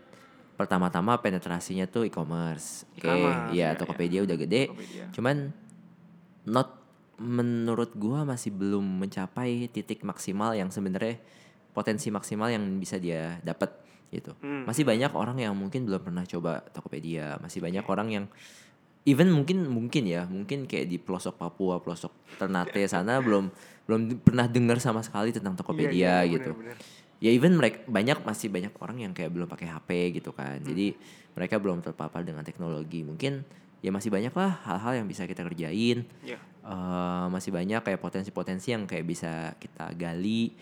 [0.54, 5.04] pertama-tama penetrasinya tuh e-commerce oke E-commerce, ya ya, Tokopedia udah gede Tokopedia.
[5.10, 5.36] cuman
[6.44, 6.78] not
[7.16, 11.18] menurut gua masih belum mencapai titik maksimal yang sebenarnya
[11.74, 13.82] potensi maksimal yang bisa dia dapat
[14.14, 14.30] gitu.
[14.38, 14.62] Hmm.
[14.62, 17.34] masih banyak orang yang mungkin belum pernah coba Tokopedia.
[17.42, 18.24] Masih banyak orang yang
[19.02, 23.50] even mungkin mungkin ya mungkin kayak di pelosok Papua pelosok Ternate sana belum
[23.84, 26.54] belum pernah dengar sama sekali tentang Tokopedia Iya, iya, gitu.
[26.56, 26.78] bener-bener.
[27.20, 29.90] ya even mereka banyak masih banyak orang yang kayak belum pakai HP
[30.22, 30.62] gitu kan.
[30.62, 30.94] Jadi
[31.34, 33.02] mereka belum terpapar dengan teknologi.
[33.02, 33.42] Mungkin
[33.82, 36.06] ya masih banyak lah hal-hal yang bisa kita kerjain.
[36.22, 36.38] Ya.
[36.64, 40.54] Eh, masih banyak kayak potensi-potensi yang kayak bisa kita gali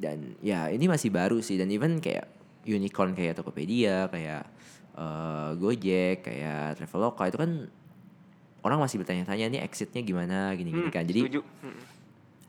[0.00, 1.60] dan ya ini masih baru sih.
[1.60, 2.24] Dan even kayak
[2.64, 4.48] unicorn kayak Tokopedia kayak
[4.96, 7.68] eh, Gojek kayak Traveloka itu kan
[8.60, 10.56] orang masih bertanya-tanya ini exitnya gimana?
[10.56, 11.04] gini-gini Hmm, kan.
[11.04, 11.40] Jadi setuju.
[11.60, 11.80] Hmm.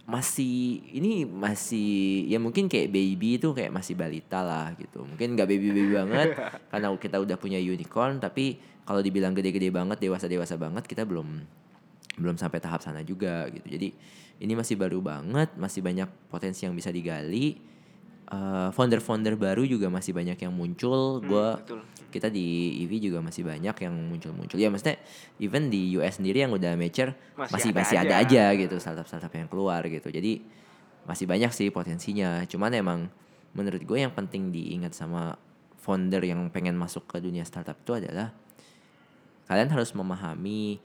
[0.01, 5.03] masih ini masih ya mungkin kayak baby itu kayak masih balita lah gitu.
[5.05, 6.35] Mungkin nggak baby baby banget
[6.67, 11.45] karena kita udah punya unicorn tapi kalau dibilang gede-gede banget dewasa dewasa banget kita belum
[12.19, 13.67] belum sampai tahap sana juga gitu.
[13.71, 13.87] Jadi
[14.41, 17.61] ini masih baru banget masih banyak potensi yang bisa digali.
[18.31, 21.19] Eh, founder-founder baru juga masih banyak yang muncul.
[21.21, 21.83] Gua betul.
[22.09, 24.57] kita di EV juga masih banyak yang muncul-muncul.
[24.57, 24.97] Ya maksudnya
[25.37, 28.41] even di US sendiri yang udah mature Masih masih ada masih ada aja.
[28.49, 30.07] aja gitu startup-startup yang keluar gitu.
[30.07, 30.41] Jadi
[31.05, 32.41] masih banyak sih potensinya.
[32.47, 32.99] Cuman emang
[33.51, 35.35] menurut gue yang penting diingat sama
[35.81, 38.31] founder yang pengen masuk ke dunia startup itu adalah
[39.49, 40.79] kalian harus memahami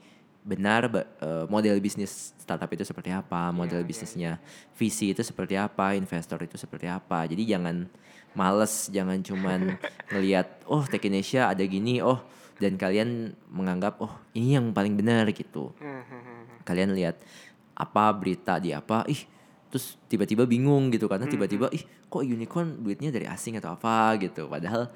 [0.47, 4.31] benar eh, model bisnis startup itu seperti apa, model iya, bisnisnya
[4.79, 7.27] visi itu seperti apa, investor itu seperti apa.
[7.27, 7.83] Jadi jangan
[8.31, 9.75] males, jangan cuman
[10.15, 12.23] ngelihat oh Tech Indonesia ada gini, oh
[12.57, 15.75] dan kalian menganggap oh ini yang paling benar gitu.
[15.83, 17.19] Hmm, Kalian lihat
[17.75, 19.19] apa berita di apa, ih
[19.67, 24.47] terus tiba-tiba bingung gitu karena tiba-tiba ih kok unicorn duitnya dari asing atau apa gitu.
[24.47, 24.87] Padahal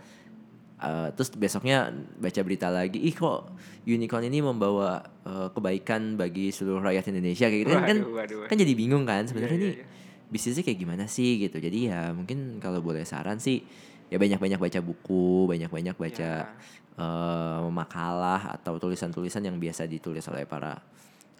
[0.82, 3.54] Uh, terus besoknya baca berita lagi, ih kok
[3.86, 7.46] unicorn ini membawa uh, kebaikan bagi seluruh rakyat Indonesia?
[7.54, 7.72] Kayak gitu.
[7.78, 9.86] Kan kan, Waduh, waduh, kan jadi bingung kan sebenarnya Iya, nih iya,
[10.34, 11.62] bisnisnya kayak gimana sih gitu.
[11.62, 13.62] Jadi ya mungkin kalau boleh saran sih
[14.10, 16.30] ya banyak-banyak baca buku, banyak-banyak baca
[16.98, 20.82] uh, makalah atau tulisan-tulisan yang biasa ditulis oleh para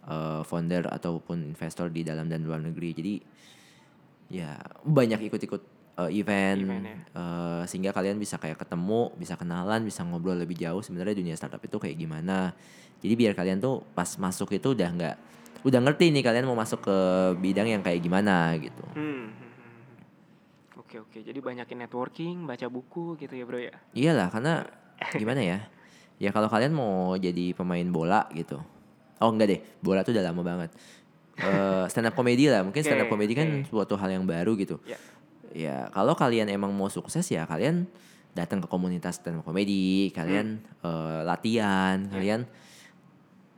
[0.06, 2.90] uh, founder ataupun investor di dalam dan luar negeri.
[2.94, 3.14] Jadi
[4.32, 4.54] ya
[4.86, 6.96] banyak ikut-ikut uh, event, Event, ya.
[7.16, 11.60] uh, sehingga kalian bisa kayak ketemu, bisa kenalan, bisa ngobrol lebih jauh sebenarnya dunia startup
[11.60, 12.56] itu kayak gimana.
[13.02, 15.16] Jadi biar kalian tuh pas masuk itu udah nggak
[15.62, 16.96] udah ngerti nih kalian mau masuk ke
[17.38, 18.82] bidang yang kayak gimana gitu.
[18.94, 20.80] Hmm, hmm, hmm.
[20.82, 23.74] Oke oke, jadi banyakin networking, baca buku gitu ya bro ya.
[23.94, 24.52] Iyalah karena
[25.14, 25.58] gimana ya?
[26.22, 28.62] Ya kalau kalian mau jadi pemain bola gitu.
[29.22, 30.70] Oh enggak deh, bola tuh udah lama banget.
[31.38, 34.78] Eh stand up comedy lah, mungkin stand up comedy kan suatu hal yang baru gitu.
[34.86, 34.98] Ya.
[35.52, 37.86] Ya kalau kalian emang mau sukses ya kalian
[38.32, 42.48] datang ke komunitas stand up comedy, kalian eh, latihan, kalian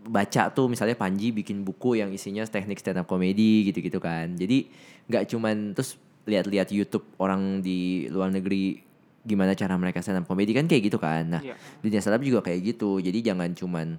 [0.05, 4.37] baca tuh misalnya Panji bikin buku yang isinya teknik stand up comedy gitu-gitu kan.
[4.37, 4.69] Jadi
[5.09, 5.97] nggak cuman terus
[6.29, 8.81] lihat-lihat YouTube orang di luar negeri
[9.25, 11.25] gimana cara mereka stand up comedy kan kayak gitu kan.
[11.25, 11.57] Nah, Iya.
[11.81, 13.01] dunia stand up juga kayak gitu.
[13.01, 13.97] Jadi jangan cuman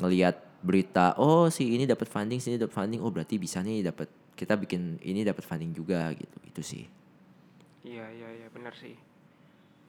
[0.00, 4.08] ngelihat berita oh si ini dapat funding, sini dapat funding, oh berarti bisa nih dapat
[4.32, 6.38] kita bikin ini dapat funding juga gitu.
[6.48, 7.01] Itu sih.
[7.82, 8.94] Iya iya iya benar sih.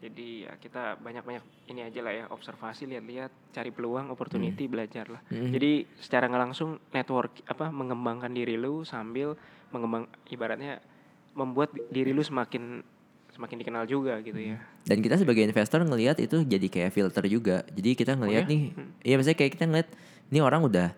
[0.03, 5.21] Jadi ya kita banyak-banyak ini aja lah ya observasi lihat-lihat cari peluang opportunity belajar lah.
[5.31, 9.39] Jadi secara nggak langsung network apa mengembangkan diri lu sambil
[9.71, 10.83] mengembang ibaratnya
[11.39, 12.83] membuat diri lu semakin
[13.31, 14.59] semakin dikenal juga gitu ya.
[14.83, 17.63] Dan kita sebagai investor ngelihat itu jadi kayak filter juga.
[17.71, 18.51] Jadi kita ngelihat ya?
[18.51, 18.61] nih,
[19.07, 19.89] iya maksudnya kayak kita ngeliat
[20.29, 20.91] ini orang udah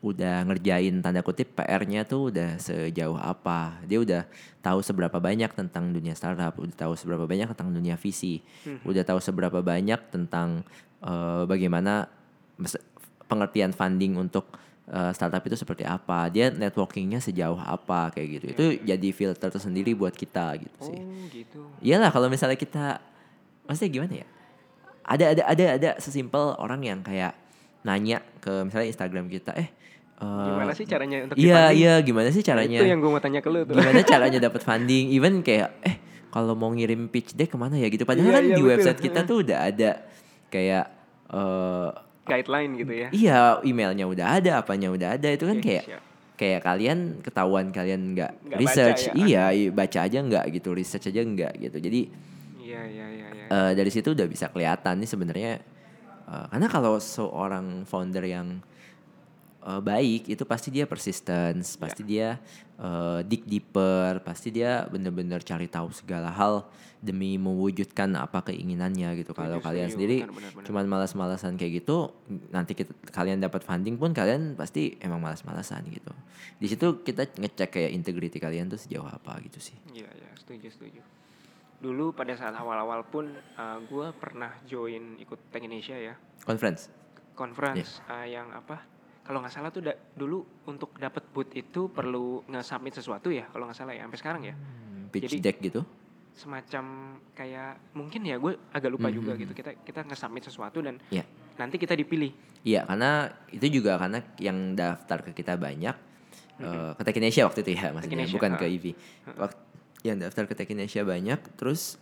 [0.00, 3.76] udah ngerjain tanda kutip PR-nya tuh udah sejauh apa.
[3.84, 4.22] Dia udah
[4.60, 8.40] tahu seberapa banyak tentang dunia startup, udah tahu seberapa banyak tentang dunia visi,
[8.82, 10.64] udah tahu seberapa banyak tentang
[11.04, 12.08] eh, bagaimana
[13.28, 14.48] pengertian funding untuk
[14.88, 18.46] eh, startup itu seperti apa, dia networkingnya sejauh apa kayak gitu.
[18.56, 20.98] Itu jadi filter tersendiri buat kita gitu Oh sih.
[21.30, 21.60] gitu.
[21.84, 22.98] Iyalah kalau misalnya kita
[23.68, 24.26] maksudnya gimana ya?
[25.04, 27.34] Ada ada ada ada sesimpel orang yang kayak
[27.82, 29.68] nanya ke misalnya Instagram kita, eh
[30.16, 32.76] eh, Gimana sih caranya untuk Iya iya gimana sih caranya?
[32.76, 33.72] Itu yang gue mau tanya ke lu tuh.
[33.72, 35.08] Gimana caranya dapat funding?
[35.10, 35.96] Even kayak eh
[36.28, 38.04] kalau mau ngirim pitch deck ke mana ya gitu.
[38.04, 38.70] Padahal Iya, kan iya, di betul.
[38.70, 39.90] website kita tuh udah ada
[40.46, 40.84] kayak
[41.30, 41.88] eh
[42.20, 43.08] Guideline gitu ya.
[43.10, 46.02] iya emailnya udah ada, apanya udah ada itu kan Oke, kayak siap.
[46.36, 49.50] kayak kalian ketahuan kalian nggak research, baca ya.
[49.50, 51.78] iya baca aja nggak gitu, research aja nggak gitu.
[51.80, 52.00] Jadi
[52.60, 53.44] Iya iya iya iya.
[53.48, 55.52] eh, dari situ udah bisa kelihatan nih sebenarnya
[56.30, 58.62] eh, karena kalau seorang founder yang
[59.60, 61.80] eh, baik itu pasti dia persistence, Ya.
[61.82, 62.28] pasti dia
[62.80, 66.64] eh, dig deeper, pasti dia bener-bener cari tahu segala hal
[67.00, 69.32] demi mewujudkan apa keinginannya gitu.
[69.32, 70.20] Kalau kalian sendiri
[70.68, 72.12] cuman malas-malasan kayak gitu,
[72.52, 76.12] nanti kita, kalian dapat funding pun kalian pasti emang malas-malasan gitu.
[76.60, 79.76] Di situ kita ngecek kayak integrity kalian tuh sejauh apa gitu sih.
[79.96, 81.00] Iya iya setuju setuju.
[81.80, 83.32] Dulu pada saat awal-awal pun
[83.82, 86.92] gue pernah join ikut Tech Indonesia ya Conference.
[87.32, 88.84] conference uh, yang apa
[89.20, 93.64] kalau nggak salah tuh da- dulu untuk dapat boot itu perlu nge-submit sesuatu ya kalau
[93.64, 94.54] nggak salah ya sampai sekarang ya
[95.08, 95.80] Pitch Jadi- deck gitu.
[96.30, 96.84] semacam
[97.32, 99.14] kayak mungkin ya gue agak lupa Mhm.
[99.14, 101.24] juga gitu kita kita nge-submit sesuatu dan Iya.
[101.56, 105.96] nanti kita dipilih Iya, karena itu juga karena yang daftar ke kita banyak
[106.60, 108.68] eh, ke Tech Indonesia waktu itu ya maksudnya, bukan ke ha.
[108.68, 108.84] EV.
[110.00, 112.00] Yang daftar ke Tech Indonesia banyak, terus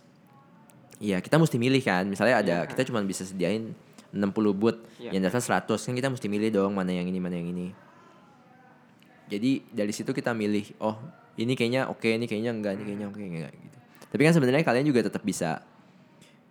[0.99, 2.07] ya kita mesti milih kan.
[2.07, 3.75] Misalnya ada Iya, kita cuma bisa sediain
[4.09, 5.13] 60 booth, Iya.
[5.15, 7.71] yang daftar 100 kan kita mesti milih dong mana yang ini mana yang ini.
[9.29, 10.97] Jadi dari situ kita milih, oh
[11.37, 13.77] ini kayaknya oke, ini kayaknya enggak, ini kayaknya oke enggak gitu.
[14.09, 15.61] Tapi kan sebenarnya kalian juga tetap bisa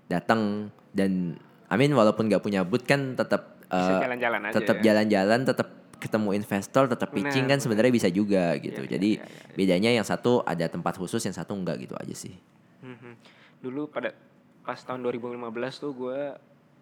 [0.06, 1.36] datang dan
[1.68, 4.82] Amin walaupun nggak punya booth kan tetap eh, jalan-jalan tetap ya.
[4.92, 8.82] jalan-jalan, tetap ketemu investor, tetap pitching Benar, kan sebenarnya bisa juga gitu.
[8.82, 9.54] Iya, Jadi iya, iya, iya.
[9.54, 12.34] bedanya yang satu ada tempat khusus, yang satu enggak gitu aja sih.
[12.80, 13.12] Mhm.
[13.58, 14.14] Dulu pada
[14.62, 15.42] pas tahun 2015
[15.76, 16.20] tuh gue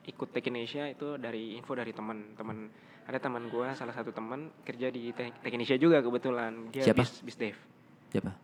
[0.07, 2.69] ikut Tech Indonesia itu dari info dari teman-teman
[3.07, 7.03] ada teman gue salah satu teman kerja di Tech Indonesia juga kebetulan dia Siapa?
[7.03, 7.57] bis bis dev
[8.11, 8.35] Siapa?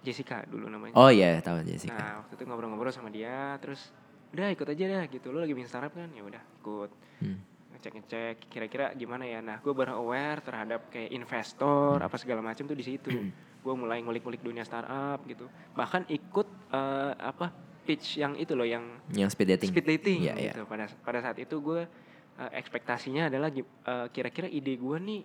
[0.00, 1.94] Jessica dulu namanya Oh iya, tahu Jessica.
[1.94, 3.90] nah waktu itu ngobrol-ngobrol sama dia terus
[4.30, 6.90] udah ikut aja dah gitu lo lagi bikin startup kan ya udah ikut
[7.22, 7.38] Hmm.
[7.84, 12.06] Ngecek-ngecek kira-kira gimana ya nah gue baru aware terhadap kayak investor Hmm.
[12.08, 13.12] apa segala macam tuh di situ
[13.60, 17.52] gue mulai ngulik-ngulik dunia startup gitu bahkan ikut eh, apa
[17.84, 19.68] pitch yang itu loh yang Yang speed dating.
[19.70, 20.44] speed dating Iya, iya.
[20.50, 21.84] gitu pada pada saat itu gue
[22.34, 23.62] eh, ekspektasinya adalah eh,
[24.10, 25.20] kira-kira ide gue nih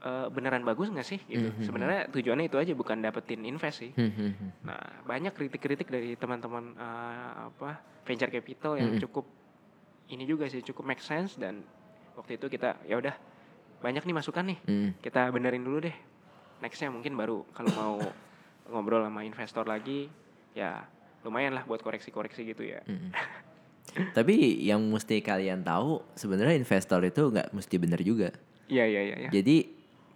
[0.00, 1.62] eh, beneran bagus nggak sih gitu Mhm.
[1.62, 4.50] sebenarnya tujuannya itu aja bukan dapetin invest sih Hmm, hmm, hmm.
[4.62, 9.00] nah banyak kritik-kritik dari teman-teman eh, apa venture capital yang Mhm.
[9.02, 9.28] cukup
[10.06, 11.64] ini juga sih cukup make sense dan
[12.14, 13.14] waktu itu kita ya udah
[13.80, 14.90] banyak nih masukan nih Hmm.
[14.98, 15.96] kita benerin dulu deh
[16.58, 17.94] nextnya mungkin baru kalau mau
[18.70, 20.08] ngobrol sama investor lagi
[20.52, 20.84] ya
[21.20, 23.10] lumayan lah buat koreksi-koreksi gitu ya Mm-mm.
[23.94, 28.32] Tapi yang mesti kalian tahu sebenarnya investor itu nggak mesti benar juga.
[28.66, 29.30] iya iya iya iya.
[29.30, 29.70] Jadi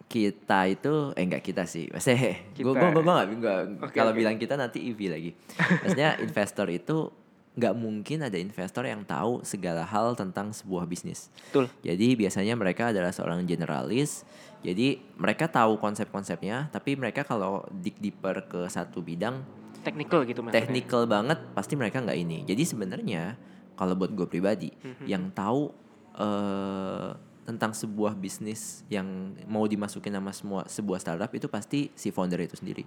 [0.09, 1.87] kita itu eh enggak kita sih.
[1.87, 4.18] Maksudnya gue gue gue nggak kalau oke.
[4.18, 5.31] bilang kita nanti EV lagi.
[5.85, 7.12] Maksudnya investor itu
[7.59, 11.27] nggak mungkin ada investor yang tahu segala hal tentang sebuah bisnis.
[11.51, 14.23] betul Jadi biasanya mereka adalah seorang generalis.
[14.62, 19.42] Jadi mereka tahu konsep-konsepnya, tapi mereka kalau dig deeper ke satu bidang
[19.83, 22.38] technical gitu maksudnya technical banget pasti mereka nggak ini.
[22.47, 23.35] Jadi sebenarnya
[23.75, 25.05] kalau buat gue pribadi Mhm.
[25.07, 25.75] yang tahu
[26.18, 27.11] eh
[27.49, 32.61] tentang sebuah bisnis yang mau dimasukin sama semua sebuah startup itu pasti si founder itu
[32.61, 32.85] sendiri.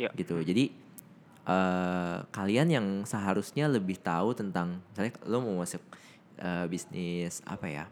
[0.00, 0.08] Iya.
[0.16, 0.40] Gitu.
[0.40, 0.72] Jadi
[1.42, 5.82] eh kalian yang seharusnya lebih tahu tentang misalnya lo mau masuk
[6.36, 7.86] eh, bisnis apa ya?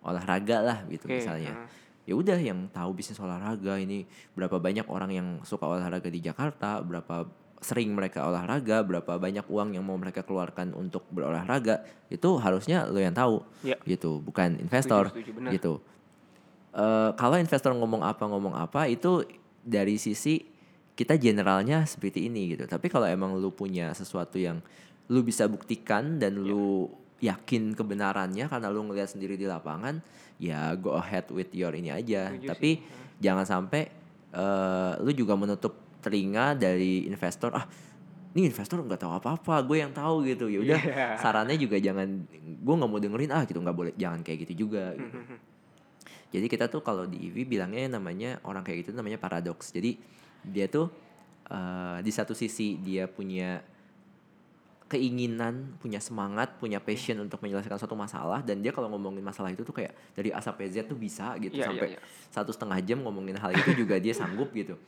[0.00, 1.68] olahraga lah gitu Oke, misalnya heeh.
[2.04, 6.84] ya udah yang tahu bisnis olahraga ini berapa banyak orang yang suka olahraga di Jakarta
[6.84, 7.24] berapa
[7.58, 13.00] sering mereka olahraga berapa banyak uang yang mau mereka keluarkan untuk berolahraga itu harusnya lo
[13.00, 13.80] yang tahu Iya.
[13.86, 15.52] gitu bukan investor setuju, benar.
[15.52, 15.80] gitu
[16.74, 19.22] Eh, kalau investor ngomong apa ngomong apa itu
[19.62, 20.42] dari sisi
[20.94, 24.62] kita generalnya seperti ini gitu tapi kalau emang lu punya sesuatu yang
[25.06, 26.86] lu bisa buktikan dan lu
[27.18, 29.98] yakin kebenarannya karena lu ngelihat sendiri di lapangan
[30.36, 32.84] ya go ahead with your ini aja Setuju tapi sih.
[33.18, 33.82] jangan sampai
[34.30, 37.64] eh, lu juga menutup telinga dari investor ah
[38.34, 41.06] ini investor nggak tahu apa-apa gue yang tahu gitu ya udah Iya.
[41.16, 42.06] sarannya juga jangan
[42.60, 45.16] gue nggak mau dengerin ah gitu nggak boleh jangan kayak gitu juga gitu.
[46.34, 49.94] jadi kita tuh kalau di EV bilangnya namanya orang kayak gitu namanya paradoks jadi
[50.46, 50.92] dia tuh
[51.48, 53.64] eh, di satu sisi dia punya
[54.84, 59.64] keinginan, punya semangat, punya passion untuk menyelesaikan suatu masalah dan dia kalau ngomongin masalah itu
[59.64, 62.00] tuh kayak dari A sampai Z tuh bisa gitu iya, sampai iya.
[62.30, 64.78] satu setengah jam ngomongin hal itu juga dia sanggup gitu.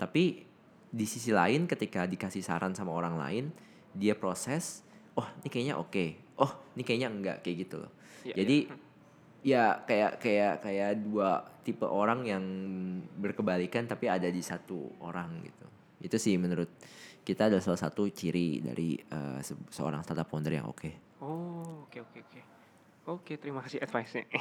[0.00, 0.42] Tapi
[0.92, 3.44] di sisi lain ketika dikasih saran sama orang lain,
[3.94, 4.82] dia proses,
[5.14, 6.04] oh ini kayaknya oke,
[6.40, 7.92] oh ini kayaknya enggak kayak gitu loh.
[8.24, 8.56] Iya, Jadi
[9.42, 12.44] ya kayak kayak kayak dua tipe orang yang
[13.18, 15.66] berkebalikan tapi ada di satu orang gitu.
[16.02, 16.70] Itu sih menurut
[17.22, 20.90] kita adalah salah satu ciri dari eh, se- seorang startup founder yang oke.
[21.18, 22.40] Oh, oke oke oke.
[23.02, 24.26] Oke, terima kasih advice-nya.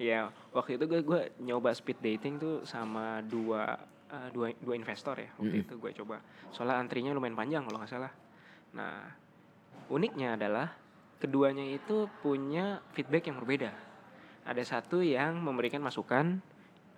[0.00, 3.76] Iya, waktu itu gue gue nyoba speed dating tuh sama dua
[4.08, 5.28] eh, dua dua investor ya.
[5.36, 5.64] Waktu Mm-mm.
[5.68, 6.16] itu gue coba.
[6.48, 8.12] Soalnya antrinya lumayan panjang kalau nggak salah.
[8.72, 9.12] Nah,
[9.92, 10.72] uniknya adalah
[11.22, 13.70] keduanya itu punya feedback yang berbeda.
[14.42, 16.42] Ada satu yang memberikan masukan,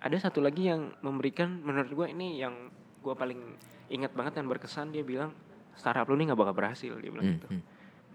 [0.01, 2.73] ada satu lagi yang memberikan menurut gue ini yang
[3.05, 3.37] gue paling
[3.93, 5.29] ingat banget dan berkesan dia bilang
[5.77, 7.47] startup lu nih nggak bakal berhasil dia bilang Hmm, gitu.
[7.53, 7.63] hmm.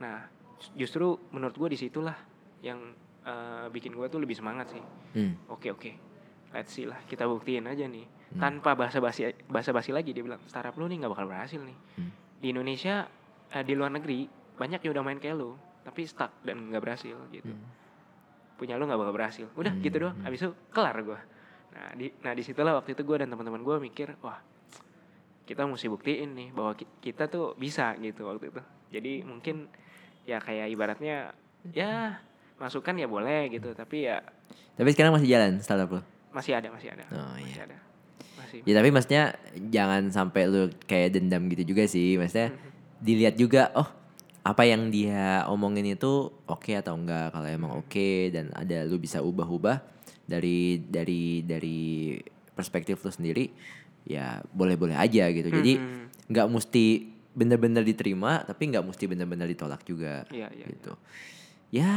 [0.03, 0.27] Nah,
[0.75, 2.19] justru menurut gue di situlah
[2.59, 2.91] yang
[3.23, 4.83] eh, bikin gue tuh lebih semangat sih.
[5.15, 5.39] Hmm.
[5.47, 5.95] Oke oke,
[6.51, 8.03] let's see lah kita buktiin aja nih.
[8.35, 8.41] Hmm.
[8.43, 11.79] Tanpa bahasa basi bahasa basi lagi dia bilang startup lu nih nggak bakal berhasil nih.
[12.03, 12.11] Hmm.
[12.43, 13.07] Di Indonesia
[13.55, 14.27] eh, di luar negeri
[14.59, 17.49] banyak yang udah main kayak lu tapi stuck dan nggak berhasil gitu.
[17.49, 17.69] Hmm.
[18.55, 19.47] Punya lu nggak bakal berhasil.
[19.53, 20.15] Udah Hmm, gitu doang.
[20.15, 20.27] hmm.
[20.27, 21.21] Abis itu kelar gue.
[21.71, 24.39] Nah di nah di situlah waktu itu gue dan teman-teman gue mikir wah
[25.43, 28.63] kita mesti buktiin nih bahwa ki- kita tuh bisa gitu waktu itu.
[28.91, 29.67] Jadi mungkin
[30.23, 31.35] ya kayak ibaratnya
[31.67, 32.21] ya
[32.57, 34.21] masukan ya boleh gitu tapi ya
[34.73, 36.03] Tapi sekarang masih jalan startup lo.
[36.31, 37.65] masih ada masih ada Oh, masih iya.
[37.65, 37.79] ada
[38.37, 39.23] masih Ya tapi maksudnya
[39.67, 42.15] jangan sampai lu kayak dendam gitu juga sih.
[42.15, 42.55] Maksudnya
[42.99, 43.89] dilihat juga oh
[44.41, 46.13] apa yang dia omongin itu
[46.47, 47.31] oke atau enggak.
[47.31, 49.85] Kalau emang oke dan ada lu bisa ubah-ubah
[50.25, 52.17] dari dari dari
[52.51, 53.53] perspektif lu sendiri
[54.03, 55.49] ya boleh-boleh aja gitu.
[55.49, 56.05] Jadi Mhm.
[56.31, 56.85] nggak mesti
[57.31, 60.93] bener-bener diterima tapi nggak mesti bener-bener ditolak juga Iya, iya, gitu.
[61.71, 61.93] Ya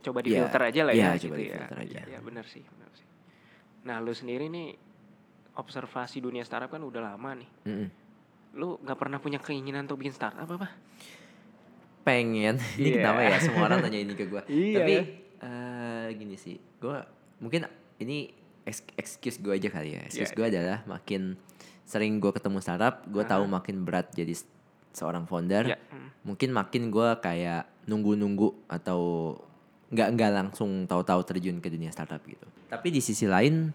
[0.00, 1.66] coba Ya, difilter aja lah iya, ya, coba gitu ya.
[1.66, 2.00] aja.
[2.06, 3.06] Iya, benar sih, benar sih.
[3.82, 4.78] Nah, lu sendiri nih
[5.56, 7.50] observasi dunia startup kan udah lama nih.
[7.66, 7.88] mm-mm.
[8.54, 10.70] Lu nggak pernah punya keinginan untuk bikin startup apa?
[12.06, 12.54] Pengen.
[12.78, 12.96] Ini Iya.
[13.02, 13.36] kenapa ya?
[13.42, 14.94] Semua orang tanya ini ke gue Iya, tapi
[15.42, 16.56] eh, gini sih.
[16.78, 16.94] Gue
[17.36, 17.66] mungkin
[17.98, 18.30] ini
[18.62, 20.06] ex- excuse gue aja kali ya.
[20.06, 21.34] Excuse Iya, gue adalah makin
[21.82, 24.38] sering gue ketemu startup gue tahu makin berat jadi
[24.90, 25.74] seorang founder.
[25.76, 26.08] Mm.
[26.22, 29.30] mungkin makin gue kayak nunggu-nunggu atau
[29.86, 32.42] nggak nggak langsung tahu-tahu terjun ke dunia startup gitu.
[32.66, 33.70] Tapi di sisi lain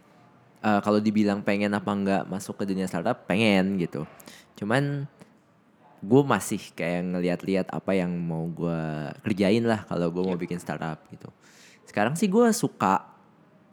[0.60, 4.04] eh, kalau dibilang pengen apa nggak masuk ke dunia startup pengen gitu.
[4.56, 5.08] Cuman
[6.02, 8.82] gue masih kayak ngeliat-liat apa yang mau gue
[9.22, 11.30] kerjain lah kalau gue mau bikin startup gitu.
[11.86, 13.06] Sekarang sih gue suka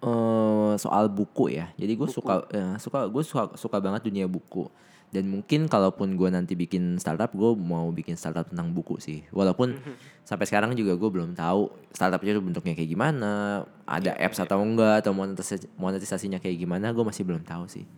[0.05, 1.73] eh, soal buku ya.
[1.81, 4.69] Jadi gue suka ya, suka gue suka suka banget dunia buku.
[5.09, 9.25] Dan mungkin kalaupun gue nanti bikin startup, gue mau bikin startup tentang buku sih.
[9.33, 9.81] Walaupun
[10.21, 15.01] sampai sekarang juga gue belum tahu startupnya itu bentuknya kayak gimana, ada apps atau enggak,
[15.01, 17.89] atau monetisasi, monetisasinya kayak gimana, gue masih belum tahu sih.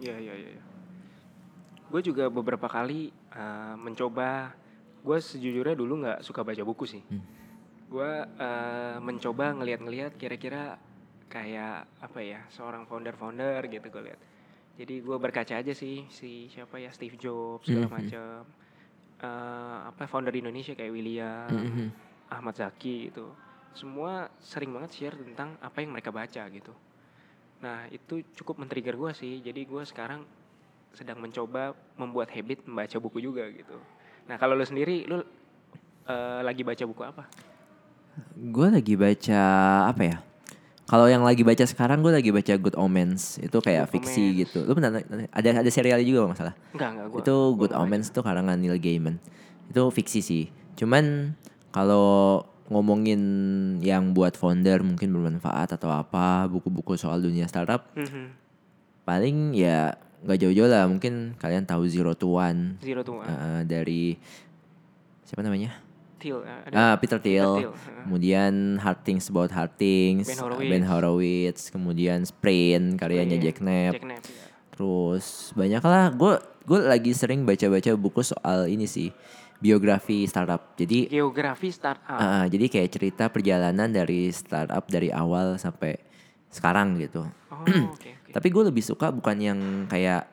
[0.00, 0.37] Iya, iya, iya.
[1.88, 4.52] Gue juga beberapa kali eh, mencoba.
[4.98, 7.02] Gue sejujurnya dulu nggak suka baca buku sih.
[7.02, 7.24] Hmm.
[7.88, 10.76] Gue eh, mencoba ngeliat-ngeliat kira-kira
[11.28, 14.20] kayak apa ya seorang founder-founder gitu gue lihat.
[14.78, 17.94] Jadi gue berkaca aja sih si siapa ya Steve Jobs segala Mhm.
[17.94, 18.38] macam.
[19.18, 21.86] Eh, apa founder Indonesia kayak William, Mhm.
[22.28, 23.32] Ahmad Zaki gitu.
[23.72, 26.72] Semua sering banget share tentang apa yang mereka baca gitu.
[27.58, 29.40] Nah itu cukup men-trigger gue sih.
[29.40, 30.22] Jadi gue sekarang
[30.94, 33.76] sedang mencoba membuat habit membaca buku juga gitu.
[34.28, 35.22] Nah kalau lu sendiri, lu
[36.08, 37.24] eh, lagi baca buku apa?
[38.34, 39.42] Gue lagi baca
[39.88, 40.16] apa ya?
[40.88, 43.36] Kalau yang lagi baca sekarang gue lagi baca Good Omens.
[43.38, 44.40] Itu kayak Good fiksi Omens.
[44.40, 44.58] gitu.
[44.64, 44.96] Lu pernah
[45.30, 46.54] ada ada serialnya juga kalau nggak salah.
[46.72, 47.20] Enggak enggak gue.
[47.20, 49.20] itu Good Omens tuh karangan Neil Gaiman.
[49.68, 50.44] Itu fiksi sih.
[50.80, 51.36] Cuman
[51.70, 52.40] kalau
[52.72, 53.20] ngomongin
[53.80, 57.88] yang buat founder mungkin bermanfaat atau apa, buku-buku soal dunia startup
[59.08, 60.84] paling ya nggak jauh-jauh lah.
[60.86, 63.26] Mungkin kalian tahu Zero to One Zero to One.
[63.26, 64.18] eh, dari
[65.22, 65.76] siapa namanya?
[66.18, 66.42] Thiel.
[66.42, 67.46] ada Ah, Peter Thiel.
[67.62, 68.02] Thiel, heeh.
[68.02, 68.52] Kemudian
[68.82, 70.70] Hard Things About Hard Things, Ben uh, Horowitz.
[70.74, 71.60] Ben Horowitz.
[71.70, 73.94] Kemudian Sprint, karyanya Iya, Jack Knapp.
[73.94, 74.46] Jack Knapp, ya.
[74.74, 76.10] Terus banyak lah.
[76.10, 76.34] Gue
[76.66, 79.14] gue lagi sering baca-baca buku soal ini sih
[79.58, 80.74] biografi startup.
[80.74, 82.18] Jadi Geografi startup.
[82.18, 86.02] ah, jadi kayak cerita perjalanan dari startup dari awal sampai
[86.50, 87.22] sekarang gitu.
[87.26, 88.10] oh oke oke.
[88.38, 89.58] Tapi gue lebih suka bukan yang
[89.90, 90.30] kayak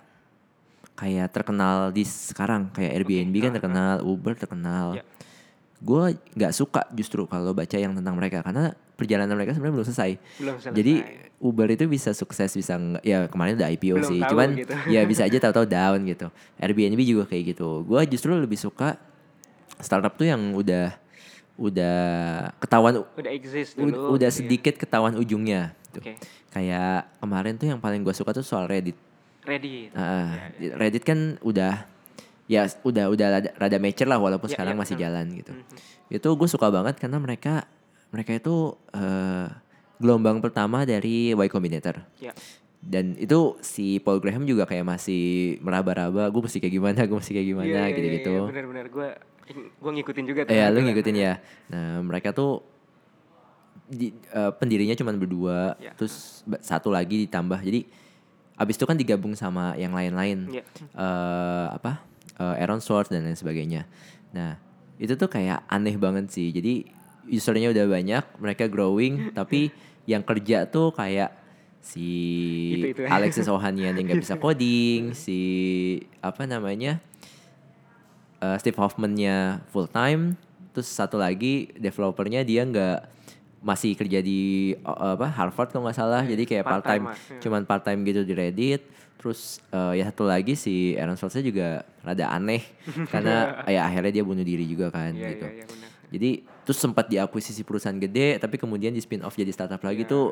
[0.94, 4.86] kayak terkenal di sekarang kayak Airbnb kan ah, terkenal, Uber terkenal.
[5.02, 5.04] Ya.
[5.82, 10.12] Gue nggak suka justru kalau baca yang tentang mereka karena perjalanan mereka sebenarnya belum selesai.
[10.38, 10.78] Belum selesai.
[10.78, 10.94] Jadi
[11.42, 14.20] Uber itu bisa sukses bisa enggak ya kemarin udah IPO Belum sih.
[14.22, 14.74] tahu Cuman gitu.
[14.94, 16.28] ya bisa aja tahu-tahu down gitu.
[16.62, 17.82] Airbnb juga kayak gitu.
[17.90, 19.02] Gue justru lebih suka
[19.82, 20.94] startup tuh yang udah
[21.56, 21.98] udah
[22.58, 24.12] ketahuan Udah exist dulu.
[24.12, 24.40] udah gitu ya.
[24.44, 25.72] sedikit ketahuan ujungnya.
[25.88, 26.00] gitu.
[26.02, 26.14] Oke.
[26.52, 28.96] Kayak kemarin tuh yang paling gue suka tuh soal Reddit.
[29.44, 29.92] Ready.
[29.92, 31.86] Ah, Reddit kan udah
[32.46, 35.06] ya udah udah rada, rada mature lah walaupun Ya, sekarang ya, masih betul.
[35.06, 35.52] jalan gitu.
[36.08, 37.66] Itu gue suka banget karena mereka
[38.10, 38.56] mereka itu
[38.92, 39.48] eh,
[39.96, 42.04] gelombang pertama dari Y Combinator.
[42.18, 42.36] Ya.
[42.78, 45.24] Dan itu si Paul Graham juga kayak masih
[45.60, 48.30] meraba-raba, gue mesti kayak gimana, gue mesti kayak gimana Iya, iya, gitu-gitu.
[48.30, 49.08] iya, iya, Bener-bener gue
[49.54, 50.42] gue ngikutin juga.
[50.44, 50.54] tuh.
[50.54, 51.34] Iya, lu ngikutin ya.
[51.70, 52.66] Nah, mereka tuh
[53.86, 55.94] di, eh, pendirinya cuma berdua, Ya.
[55.94, 57.62] terus satu lagi ditambah.
[57.62, 57.86] Jadi
[58.56, 60.50] abis itu kan digabung sama yang lain-lain.
[60.50, 60.64] Iya.
[60.96, 62.02] Eh, apa?
[62.36, 63.86] Eh, Aaron Swartz dan lain sebagainya.
[64.34, 64.58] Nah,
[64.98, 66.50] itu tuh kayak aneh banget sih.
[66.50, 66.90] Jadi
[67.30, 69.70] usernya udah banyak, mereka growing, tapi
[70.10, 71.34] yang kerja tuh kayak
[71.86, 72.10] si
[72.82, 73.06] Itu-itu.
[73.06, 75.38] Alexis Ohanian yang nggak bisa coding, si
[76.18, 76.98] apa namanya?
[78.40, 80.36] Eh, Steve Hoffman-nya full time,
[80.72, 83.00] terus satu lagi developernya dia nggak
[83.62, 87.40] masih kerja di eh, apa Harvard kalau nggak salah, jadi kayak part time, lah, iya.
[87.42, 88.82] cuman part time gitu di Reddit.
[89.16, 92.62] Terus eh, ya satu lagi si Aaron Swartz juga rada aneh
[93.14, 95.46] karena ya akhirnya dia bunuh diri juga kan Iya, gitu.
[95.50, 95.90] iya, iya, benar.
[96.06, 96.30] Jadi
[96.62, 100.12] terus sempat diakuisisi perusahaan gede, tapi kemudian di spin off jadi startup lagi Iya.
[100.14, 100.26] tuh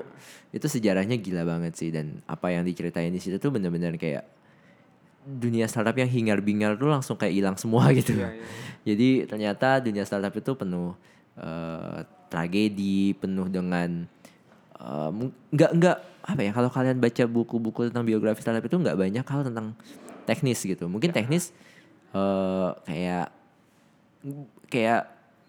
[0.53, 4.29] itu sejarahnya gila banget sih dan apa yang diceritain di situ tuh bener-bener kayak
[5.23, 8.13] dunia startup yang hingar bingar tuh langsung kayak hilang semua gitu.
[8.13, 8.45] Iya, iya,
[8.83, 10.93] Jadi ternyata dunia startup itu penuh
[11.35, 14.03] eh, tragedi, penuh dengan
[14.75, 15.09] eh,
[15.49, 19.41] nggak nggak apa ya kalau kalian baca buku-buku tentang biografi startup itu nggak banyak hal
[19.43, 19.75] tentang
[20.23, 20.87] teknis gitu.
[20.87, 21.15] Mungkin Ya.
[21.19, 21.51] teknis
[22.11, 23.27] eh, kayak
[24.67, 25.01] kayak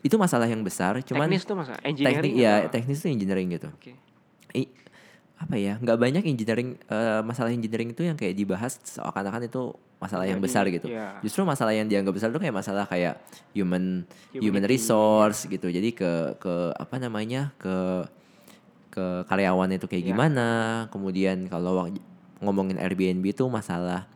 [0.04, 2.34] itu masalah yang besar, cuman Teknis tuh masa teknik engineering.
[2.36, 2.68] ya apa?
[2.68, 3.68] teknis itu engineering gitu.
[3.72, 3.96] Oke.
[4.52, 4.68] I-
[5.34, 10.24] apa ya nggak banyak engineering eh, masalah engineering itu yang kayak dibahas seakan-akan itu masalah
[10.24, 11.18] yang Jadi, besar gitu iya.
[11.20, 13.18] justru masalah yang dianggap besar itu kayak masalah kayak
[13.50, 14.78] human human Humanity.
[14.78, 17.74] resource gitu jadi ke ke apa namanya ke
[18.90, 20.10] ke karyawan itu kayak Iya.
[20.12, 20.46] gimana
[20.88, 21.90] kemudian kalau
[22.38, 24.06] ngomongin Airbnb itu masalah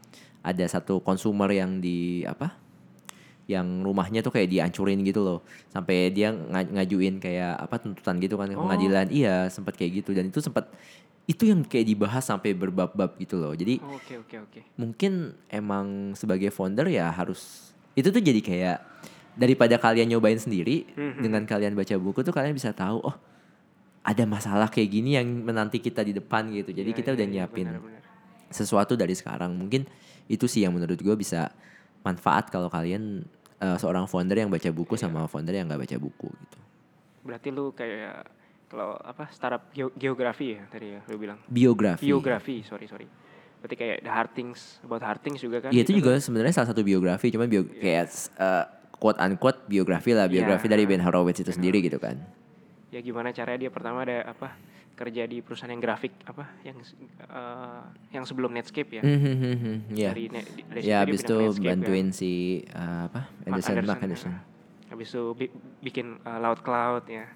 [0.41, 2.55] ada satu konsumer yang di apa
[3.49, 8.37] yang rumahnya tuh kayak dihancurin gitu loh sampai dia nga- ngajuin kayak apa tuntutan gitu
[8.37, 8.63] kan ke Oh.
[8.63, 10.69] pengadilan iya sempat kayak gitu dan itu sempat
[11.29, 14.61] itu yang kayak dibahas sampai berbab-bab gitu loh jadi Oh, Oke oke oke.
[14.75, 15.13] mungkin
[15.47, 18.79] emang sebagai founder ya harus itu tuh jadi kayak
[19.35, 21.21] daripada kalian nyobain sendiri Mhm.
[21.21, 23.17] dengan kalian baca buku tuh kalian bisa tahu oh
[24.01, 27.27] ada masalah kayak gini yang menanti kita di depan gitu jadi Iya, kita iya, udah
[27.27, 28.03] iya, nyiapin benar-benar.
[28.49, 29.85] sesuatu dari sekarang mungkin
[30.27, 31.53] itu sih yang menurut gue bisa
[32.01, 35.05] manfaat kalau kalian eh, seorang founder yang baca buku Iya.
[35.05, 36.59] sama founder yang nggak baca buku gitu
[37.21, 38.25] Berarti lu kayak
[38.69, 41.41] kalau apa startup geo- geografi ya tadi ya lu bilang.
[41.45, 43.09] biografi Biografi, sorry sorry.
[43.59, 45.71] Berarti kayak the hard things about hard things juga kan?
[45.71, 46.05] Iya itu gitu.
[46.05, 48.07] juga sebenarnya salah satu biografi, cuman bio, kayak
[48.37, 48.65] eh,
[48.95, 50.73] quote unquote biografi lah, biografi Iya.
[50.75, 52.21] dari Ben Horowitz itu sendiri gitu kan.
[52.89, 54.55] Ya gimana caranya dia pertama ada apa
[54.95, 59.03] kerja di perusahaan yang grafik apa yang eh, yang sebelum Netscape ya.
[59.03, 60.11] Hmm, Iya.
[60.13, 64.03] Dari, ne- dari Ya pindah itu Netscape, bantuin si eh, apa Mark Anderson, Mark Anderson,
[64.05, 64.33] Anderson.
[64.33, 64.41] ya.
[64.89, 67.29] Habis itu bi- bikin uh, Loud Cloud ya.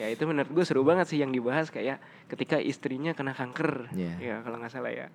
[0.00, 3.92] Ya itu menurut gue seru banget sih yang dibahas kayak ketika istrinya kena kanker.
[3.92, 4.14] Iya.
[4.16, 5.12] Ya kalau nggak salah ya.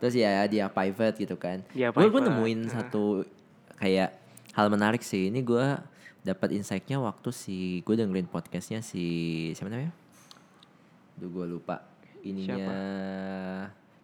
[0.00, 1.60] Terus ya dia pivot gitu kan.
[1.76, 2.72] Dia Gue gue pivot, nemuin nah.
[2.80, 3.28] satu
[3.76, 4.16] kayak
[4.56, 5.28] hal menarik sih.
[5.28, 5.66] Ini gue
[6.24, 9.04] dapat insight-nya waktu si gue dengerin podcastnya si
[9.52, 9.92] siapa namanya?
[11.20, 11.84] Duh gue lupa.
[12.24, 12.56] Ininya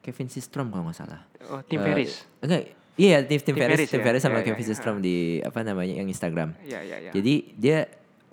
[0.04, 1.24] Kevin Systrom kalau nggak salah.
[1.48, 2.12] Oh, Tim Eh, Ferris.
[2.44, 2.62] Enggak,
[2.94, 4.04] iya Tim, Tim, Tim Ferris, Ferris Tim ya?
[4.04, 4.70] Ferris sama Iya, iya, Kevin iya.
[4.70, 6.48] Systrom di apa namanya yang Instagram.
[6.60, 7.10] Iya, iya, iya.
[7.16, 7.78] Jadi dia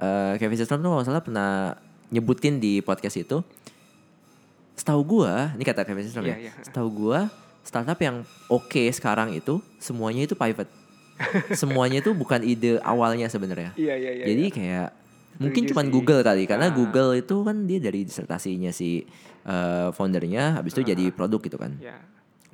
[0.01, 1.77] eh, Kevin Systrom tuh kalau salah pernah
[2.09, 3.39] nyebutin di podcast itu.
[4.75, 6.37] Setahu gua, ini kata Kevin Systrom Iya, ya.
[6.49, 6.53] iya.
[6.65, 7.29] Setahu gua
[7.61, 10.65] startup yang oke sekarang itu semuanya itu pivot.
[11.61, 13.77] semuanya itu bukan ide awalnya sebenarnya.
[13.77, 14.25] Iya, iya, iya.
[14.25, 14.53] Jadi iya.
[14.53, 14.89] kayak
[15.37, 15.93] mungkin sih.
[15.93, 16.73] Google kali karena Ah.
[16.73, 19.05] Google itu kan dia dari disertasinya si
[19.45, 21.77] eh, foundernya habis itu jadi produk gitu kan.
[21.77, 22.01] Ya.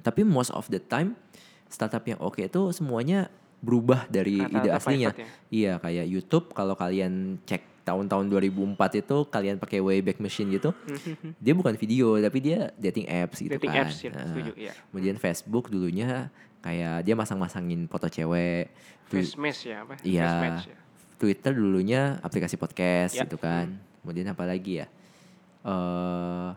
[0.03, 1.15] Tapi most of the time
[1.71, 5.09] startup yang oke itu semuanya berubah dari Rata-rata ide aslinya.
[5.11, 5.27] ya.
[5.49, 10.75] Iya, kayak YouTube kalau kalian cek tahun-tahun 2004 itu kalian pakai Wayback Machine gitu,
[11.43, 13.85] dia bukan video tapi dia dating apps gitu Dating kan.
[13.85, 14.73] apps ya, Nah, setuju, iya.
[14.91, 16.27] Kemudian Facebook dulunya
[16.59, 18.69] kayak dia masang-masangin foto cewek.
[19.07, 19.95] Face ya apa?
[20.03, 20.27] Iya.
[20.27, 20.77] Face match ya.
[21.17, 23.23] Twitter dulunya aplikasi podcast Ya.
[23.23, 23.73] gitu kan.
[23.99, 24.87] Kemudian apa lagi ya?
[25.63, 26.49] eh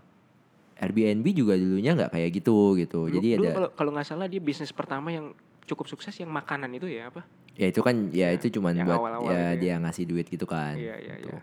[0.78, 3.00] Airbnb juga dulunya nggak kayak gitu gitu.
[3.04, 5.30] Dulu- Jadi dulu ada kalau kalau nggak salah dia bisnis pertama yang
[5.66, 7.24] cukup sukses yang makanan itu ya apa?
[7.58, 9.60] ya itu kan ya itu cuman buat awal-awal ya itu ya.
[9.60, 10.78] dia ngasih duit gitu kan.
[10.78, 11.34] Iya, iya, gitu.
[11.36, 11.42] iya.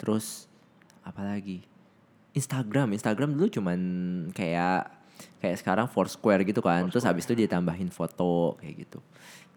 [0.00, 0.48] Terus
[1.04, 1.60] apa lagi?
[2.32, 3.78] Instagram, Instagram dulu cuman
[4.32, 4.88] kayak
[5.42, 6.88] kayak sekarang Foursquare gitu kan.
[6.88, 8.98] Terus habis itu ditambahin foto kayak gitu.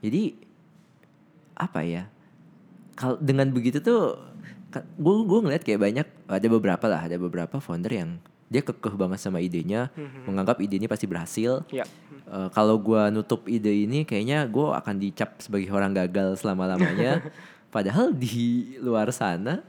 [0.04, 0.36] Jadi
[1.56, 2.10] apa ya?
[2.92, 4.20] kalau dengan begitu tuh
[5.00, 8.10] gue gue ngeliat kayak banyak ada beberapa lah ada beberapa founder yang
[8.46, 10.28] dia kekeh banget sama idenya Mhm.
[10.28, 11.88] menganggap ide ini pasti berhasil Ya.
[12.32, 17.20] Eh, kalau gue nutup ide ini kayaknya gue akan dicap sebagai orang gagal selama lamanya
[17.76, 19.60] padahal di luar sana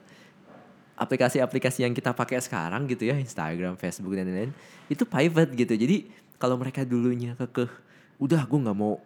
[0.94, 4.54] aplikasi-aplikasi yang kita pakai sekarang gitu ya Instagram Facebook dan lain-lain
[4.86, 6.06] itu private gitu jadi
[6.38, 7.66] kalau mereka dulunya kekeh
[8.22, 9.02] udah gue nggak mau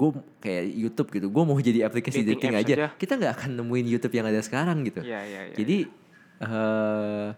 [0.00, 2.72] gue kayak YouTube gitu gue mau jadi aplikasi Dating dating, aja.
[2.72, 2.86] aja.
[2.96, 5.56] kita nggak akan nemuin YouTube yang ada sekarang gitu Iya, iya, iya.
[5.60, 5.76] jadi
[6.40, 7.28] eh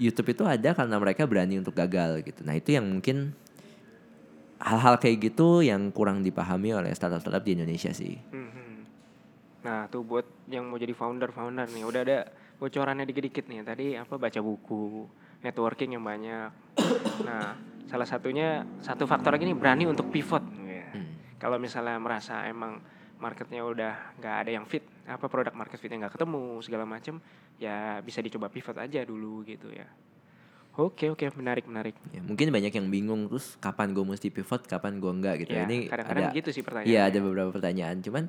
[0.00, 3.36] YouTube itu ada karena mereka berani untuk gagal gitu nah itu yang mungkin
[4.70, 8.70] hal-hal kayak gitu yang kurang dipahami oleh startup-startup di Indonesia sih Mhm.
[9.60, 12.18] Nah, tuh buat yang mau jadi founder-founder nih, udah ada
[12.56, 13.60] bocorannya dikit-dikit nih.
[13.60, 15.04] Tadi apa baca buku,
[15.44, 16.48] networking yang banyak.
[17.28, 20.40] Nah, salah satunya satu faktor lagi nih berani untuk pivot.
[20.64, 20.88] Ya.
[20.96, 21.12] Hmm.
[21.36, 22.80] Kalau misalnya merasa emang
[23.20, 27.20] marketnya udah nggak ada yang fit, apa produk market fitnya nggak ketemu segala macem,
[27.60, 29.84] ya bisa dicoba pivot aja dulu gitu ya.
[30.80, 31.92] Oke oke menarik menarik.
[32.08, 35.52] Ya, mungkin banyak yang bingung terus kapan gue mesti pivot, kapan gue enggak gitu.
[35.52, 36.96] Ya, Ini kadang-kadang ada gitu sih pertanyaannya.
[36.96, 38.00] Iya, ada beberapa pertanyaan.
[38.00, 38.24] Cuman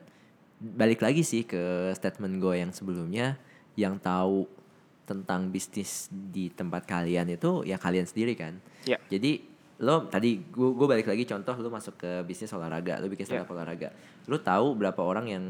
[0.59, 3.39] balik lagi sih ke statement gue yang sebelumnya
[3.79, 4.51] yang tahu
[5.07, 8.59] tentang bisnis di tempat kalian itu ya kalian sendiri kan.
[8.83, 8.99] Ya.
[9.07, 9.47] Jadi
[9.81, 13.41] lo tadi gue balik lagi contoh lo masuk ke bisnis olahraga, lo bikin Ya.
[13.41, 13.95] startup olahraga.
[14.27, 15.43] Lo tahu berapa orang yang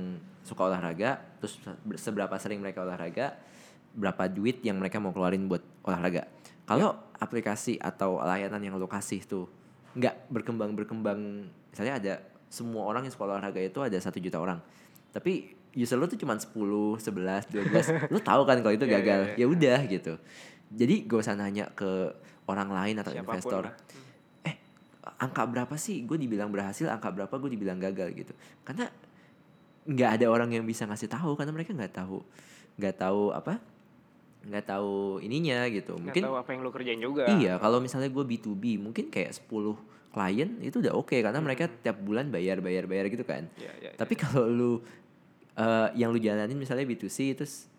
[0.45, 1.57] suka olahraga, terus
[1.97, 3.41] seberapa sering mereka olahraga,
[3.97, 6.29] berapa duit yang mereka mau keluarin buat olahraga.
[6.63, 9.45] Kalau aplikasi atau layanan yang lo kasih tuh
[9.91, 11.19] nggak berkembang berkembang,
[11.67, 12.13] misalnya ada
[12.47, 14.59] semua orang yang suka olahraga itu ada satu juta orang,
[15.11, 16.99] tapi user lo tuh cuma 10, 11,
[17.51, 19.21] 12 lo tahu kan kalau itu Iya, iya, gagal?
[19.29, 19.35] iya.
[19.39, 20.13] ya udah gitu.
[20.71, 22.11] Jadi gak usah nanya ke
[22.45, 23.63] orang lain atau Siapa pun investor.
[23.67, 23.75] lah.
[24.43, 24.55] eh
[25.17, 26.03] angka berapa sih?
[26.03, 28.31] Gue dibilang berhasil angka berapa gue dibilang gagal gitu.
[28.63, 28.87] Karena
[29.81, 32.21] nggak ada orang yang bisa ngasih tahu karena mereka nggak tahu
[32.77, 33.57] nggak tahu apa
[34.41, 37.25] nggak tahu ininya gitu Nggak mungkin tahu apa yang lo kerjain juga.
[37.31, 39.47] iya kalau misalnya gue B2B mungkin kayak 10
[40.11, 43.89] klien itu udah oke karena mereka tiap bulan bayar bayar bayar gitu kan Iya, iya,
[43.93, 44.71] tapi kalau lu
[45.53, 47.69] eh, yang lu jalanin misalnya B2C terus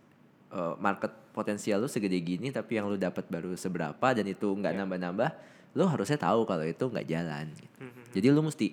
[0.49, 4.71] eh, market potensial lu segede gini tapi yang lu dapat baru seberapa dan itu nggak
[4.71, 4.79] Ya.
[4.79, 5.31] nambah-nambah,
[5.73, 7.49] lu harusnya tahu kalau itu nggak jalan.
[7.51, 7.79] gitu.
[7.81, 8.03] Mhm.
[8.13, 8.67] Jadi lu mesti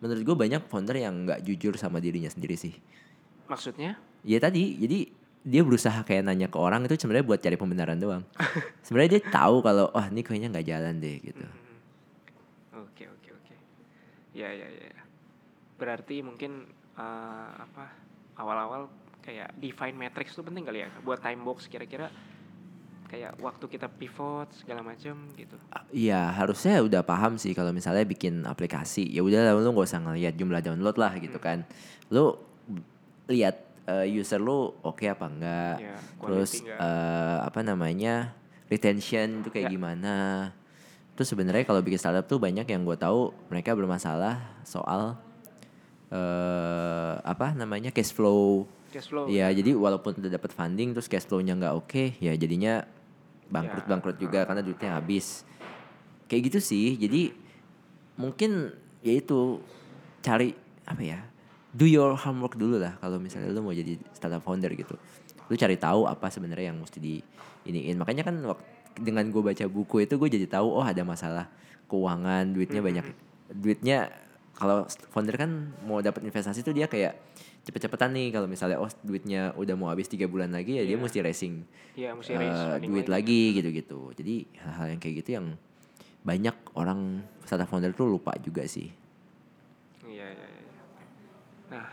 [0.00, 2.72] menurut gue banyak founder yang nggak jujur sama dirinya sendiri sih.
[3.46, 4.00] Maksudnya?
[4.22, 8.22] Ya tadi, jadi dia berusaha kayak nanya ke orang itu sebenarnya buat cari pembenaran doang.
[8.84, 11.44] sebenarnya dia tahu kalau wah ini kayaknya nggak jalan deh gitu.
[11.44, 12.84] Mhm.
[12.84, 13.54] Oke oke oke.
[14.32, 14.88] Ya ya ya.
[14.90, 15.02] ya.
[15.76, 17.84] Berarti mungkin eh, apa
[18.36, 22.08] awal-awal kayak define matrix itu penting kali ya buat time box kira-kira
[23.04, 25.56] kayak waktu kita pivot segala macam gitu.
[25.90, 30.36] Iya harusnya udah paham sih kalau misalnya bikin aplikasi ya udah lu nggak usah ngeliat
[30.36, 31.44] jumlah download lah gitu Hmm.
[31.44, 31.58] kan.
[32.08, 32.38] Lu
[33.26, 35.76] lihat eh, user lu oke apa enggak.
[35.78, 36.78] Ya, Terus quality nggak.
[36.80, 38.14] eh, apa namanya
[38.66, 39.72] retention itu kayak Ya.
[39.72, 40.16] gimana.
[41.14, 45.20] Terus sebenarnya kalau bikin startup tuh banyak yang gue tahu mereka bermasalah soal
[46.10, 48.66] eh apa namanya cash flow.
[48.90, 49.30] Cash flow.
[49.30, 52.82] Iya, jadi walaupun udah dapat funding terus cash flow-nya nggak oke, ya jadinya
[53.46, 53.88] bangkrut Ya.
[53.88, 55.46] bangkrut juga karena duitnya habis.
[56.26, 56.98] Kayak gitu sih.
[56.98, 57.30] Jadi
[58.16, 59.62] mungkin ya itu
[60.20, 61.20] cari apa ya?
[61.70, 64.98] Do your homework dulu lah kalau misalnya lu mau jadi startup founder gitu.
[65.46, 67.22] Lu cari tahu apa sebenarnya yang mesti di
[67.66, 67.94] iniin.
[67.94, 68.42] Makanya kan
[68.98, 71.46] dengan gue baca buku itu gue jadi tahu oh ada masalah
[71.86, 73.06] keuangan, duitnya banyak.
[73.50, 74.10] Duitnya
[74.50, 75.50] kalau founder kan
[75.86, 77.16] mau dapat investasi tuh dia kayak
[77.64, 81.00] cepet-cepetan nih kalau misalnya oh duitnya udah mau habis tiga bulan lagi ya dia Iya.
[81.00, 81.54] mesti racing
[81.96, 84.00] Iya, mesti eh, raise funding duit lagi gitu-gitu.
[84.12, 85.46] Jadi hal-hal yang kayak gitu yang
[86.20, 88.90] banyak orang startup founder tuh lupa juga sih.
[90.04, 90.68] Iya, iya, iya.
[91.70, 91.86] Nah,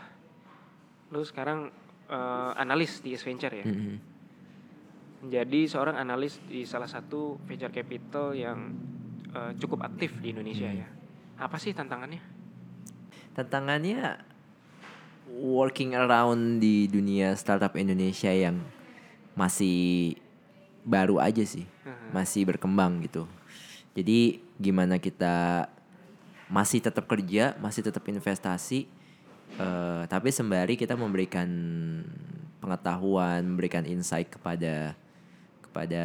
[1.08, 1.72] lu sekarang
[2.08, 3.66] eh, analis di Ace Venture ya.
[3.68, 3.94] Mhm.
[5.18, 8.72] Menjadi seorang analis di salah satu venture capital yang
[9.28, 10.80] eh, cukup aktif di Indonesia Hmm.
[10.80, 10.88] ya.
[11.36, 12.20] Apa sih tantangannya?
[13.36, 14.24] Tantangannya
[15.28, 18.58] working around di dunia startup Indonesia yang
[19.36, 20.16] masih
[20.82, 22.16] baru aja sih, Mhm.
[22.16, 23.28] masih berkembang gitu.
[23.92, 25.68] Jadi gimana kita
[26.48, 28.88] masih tetap kerja, masih tetap investasi,
[29.58, 31.48] eh, tapi sembari kita memberikan
[32.58, 34.94] pengetahuan, memberikan insight kepada
[35.60, 36.04] kepada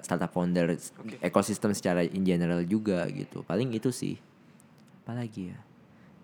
[0.00, 1.20] startup founder, Oke.
[1.20, 3.44] ekosistem secara in general juga gitu.
[3.44, 4.16] Paling itu sih.
[5.04, 5.58] Apalagi ya?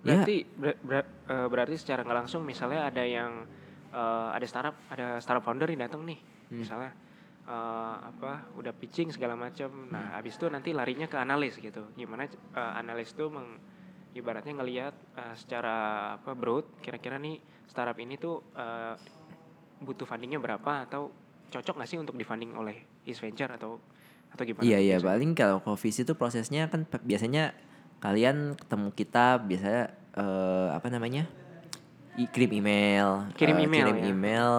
[0.01, 3.45] Ya, Berarti ber- ber- eh, berarti secara nggak langsung misalnya ada yang
[3.93, 6.17] eh, ada startup ada startup founder yang datang nih
[6.49, 6.63] Hmm.
[6.63, 6.91] misalnya
[7.45, 9.93] eh, apa udah pitching segala macam Hmm.
[9.93, 13.61] nah habis itu nanti larinya ke analis gitu gimana eh, analis itu meng,
[14.13, 15.77] ibaratnya ngelihat eh, secara
[16.19, 17.39] apa broad kira-kira nih
[17.71, 18.95] startup ini tuh eh,
[19.81, 21.09] butuh fundingnya berapa atau
[21.51, 23.81] cocok nggak sih untuk difunding oleh East Venture atau
[24.31, 24.63] atau gimana?
[24.63, 25.09] Iya iya biasanya?
[25.11, 27.51] paling kalau visi itu prosesnya kan biasanya
[27.99, 29.85] kalian ketemu kita biasanya
[30.15, 31.27] eh, apa namanya
[32.19, 34.07] I- kirim email, Kirim email, kirim ya.
[34.11, 34.51] email,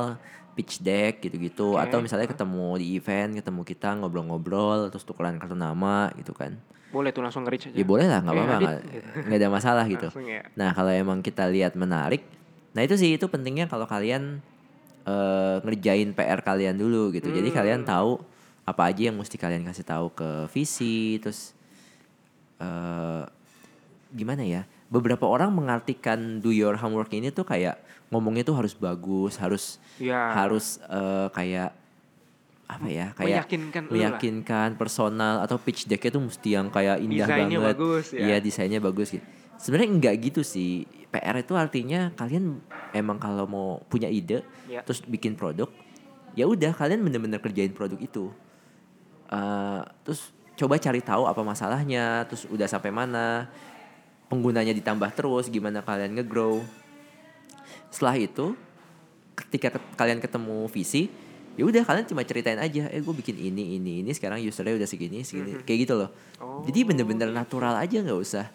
[0.52, 5.54] pitch deck gitu-gitu Oke, atau misalnya ketemu di event ketemu kita ngobrol-ngobrol terus tukeran kartu
[5.54, 6.60] nama gitu kan
[6.92, 7.78] Boleh tuh langsung nge-reach aja.
[7.78, 9.38] ya boleh lah nggak apa-apa nggak gitu.
[9.38, 10.44] ada masalah gitu Langsung ya.
[10.54, 12.28] Nah kalau emang kita lihat menarik,
[12.72, 14.44] nah itu sih itu pentingnya kalau kalian
[15.02, 17.28] eh, ngerjain PR kalian dulu gitu.
[17.28, 17.58] Jadi Hmm.
[17.58, 18.20] kalian tahu
[18.62, 21.56] apa aja yang mesti kalian kasih tahu ke visi, terus
[22.60, 23.24] eh
[24.12, 24.68] gimana ya?
[24.92, 27.80] Beberapa orang mengartikan do your homework ini tuh kayak
[28.12, 30.20] ngomongnya tuh harus bagus, harus Iya.
[30.36, 31.72] harus eh, kayak
[32.68, 33.08] apa ya?
[33.16, 37.72] Kayak Meyakinkan meyakinkan personal atau pitch decknya tuh mesti yang kayak indah Desainnya banget.
[37.76, 38.20] bagus, ya.
[38.22, 39.24] Iya desainnya bagus gitu.
[39.56, 40.84] Sebenarnya enggak gitu sih.
[41.08, 42.60] PR itu artinya kalian
[42.92, 44.80] emang kalau mau punya ide, Ya.
[44.82, 45.68] terus bikin produk,
[46.34, 48.32] ya udah kalian bener-bener kerjain produk itu.
[49.28, 53.48] Eh, terus coba cari tahu apa masalahnya, terus udah sampai mana,
[54.32, 56.64] penggunanya ditambah terus, gimana kalian nge-grow.
[57.92, 58.56] Setelah itu,
[59.36, 61.12] ketika ke- kalian ketemu visi,
[61.54, 64.88] ya udah kalian cuma ceritain aja, eh gue bikin ini ini ini sekarang usernya udah
[64.88, 66.10] segini segini, kayak gitu loh.
[66.40, 68.48] Oh, Jadi bener-bener natural aja nggak usah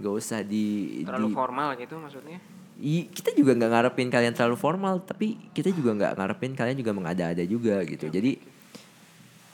[0.00, 0.64] nggak usah di,
[1.04, 2.40] Terlalu di- formal gitu maksudnya.
[2.80, 6.96] I- kita juga nggak ngarepin kalian terlalu formal, tapi kita juga nggak ngarepin kalian juga
[6.96, 8.08] mengada-ada juga gitu.
[8.08, 8.40] Jadi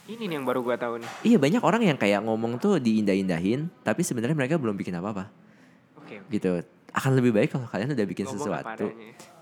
[0.06, 1.10] Ini nih yang baru gua tahu nih.
[1.26, 5.26] iya banyak orang yang kayak ngomong tuh diindah-indahin, tapi sebenarnya mereka belum bikin apa-apa.
[6.30, 6.62] Gitu.
[6.96, 8.86] Akan lebih baik kalau kalian udah bikin Ngomong sesuatu.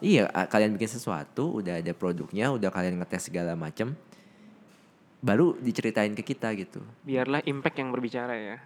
[0.03, 3.95] Iya, kalian bikin sesuatu, udah ada produknya, udah kalian ngetes segala macem,
[5.22, 6.82] baru diceritain ke kita gitu.
[7.07, 8.57] Biarlah impact yang berbicara ya.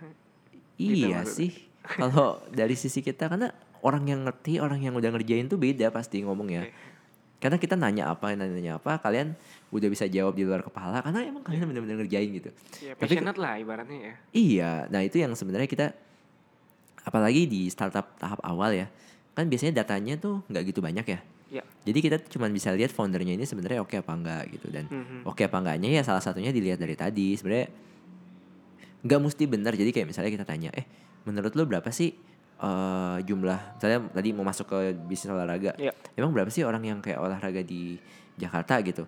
[0.75, 1.37] Gitu Iya maksudnya.
[1.37, 1.51] sih,
[1.85, 3.53] kalau dari sisi kita karena
[3.85, 6.67] orang yang ngerti, orang yang udah ngerjain tuh beda pasti ngomongnya.
[6.67, 6.75] Oke.
[7.39, 9.39] Karena kita nanya apa, nanya apa, kalian
[9.71, 12.51] udah bisa jawab di luar kepala karena emang kalian bener-bener ngerjain gitu.
[12.83, 14.15] Ya, Tapi- lah ibaratnya ya.
[14.35, 15.95] Iya, nah itu yang sebenarnya kita
[17.03, 18.87] apalagi di startup tahap awal ya,
[19.33, 21.21] kan biasanya datanya tuh nggak gitu banyak ya.
[21.49, 21.65] Ya.
[21.89, 24.69] Jadi kita cuma bisa lihat foundernya ini sebenarnya oke apa enggak gitu.
[24.69, 25.25] Dan Mhm.
[25.25, 27.33] oke apa enggaknya ya salah satunya dilihat dari tadi.
[27.35, 27.73] Sebenarnya
[29.01, 29.73] nggak mesti benar.
[29.73, 30.85] Jadi kayak misalnya kita tanya eh
[31.25, 32.13] menurut lo berapa sih
[32.59, 33.79] eh, jumlah?
[33.79, 34.77] Misalnya tadi mau masuk ke
[35.07, 35.73] bisnis olahraga.
[35.79, 35.95] Iya.
[36.19, 37.97] emang berapa sih orang yang kayak olahraga di
[38.35, 38.83] Jakarta?
[38.83, 39.07] Gitu.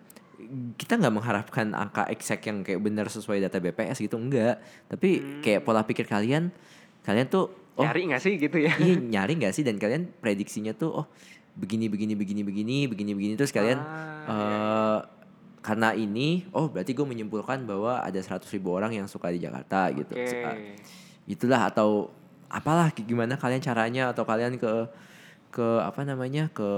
[0.78, 4.56] Kita nggak mengharapkan angka exact yang kayak benar sesuai data BPS gitu enggak
[4.88, 6.48] tapi kayak pola pikir kalian
[7.04, 7.82] kalian tuh oh.
[7.84, 8.72] Nyari nggak sih gitu ya?
[8.80, 9.62] iya nyari nggak sih?
[9.62, 11.06] Dan kalian prediksinya tuh oh
[11.58, 13.32] begini begini begini begini begini begini.
[13.36, 14.98] Terus kalian Ah, eh
[15.60, 19.92] karena ini oh berarti gue menyimpulkan bahwa ada 100 ribu orang yang suka di Jakarta
[19.92, 20.16] gitu.
[20.16, 20.24] Oke.
[20.26, 20.60] Suka-
[21.28, 22.08] itulah atau
[22.48, 24.08] apalah gimana kalian caranya?
[24.10, 24.88] Atau kalian ke
[25.50, 26.68] ke apa namanya ke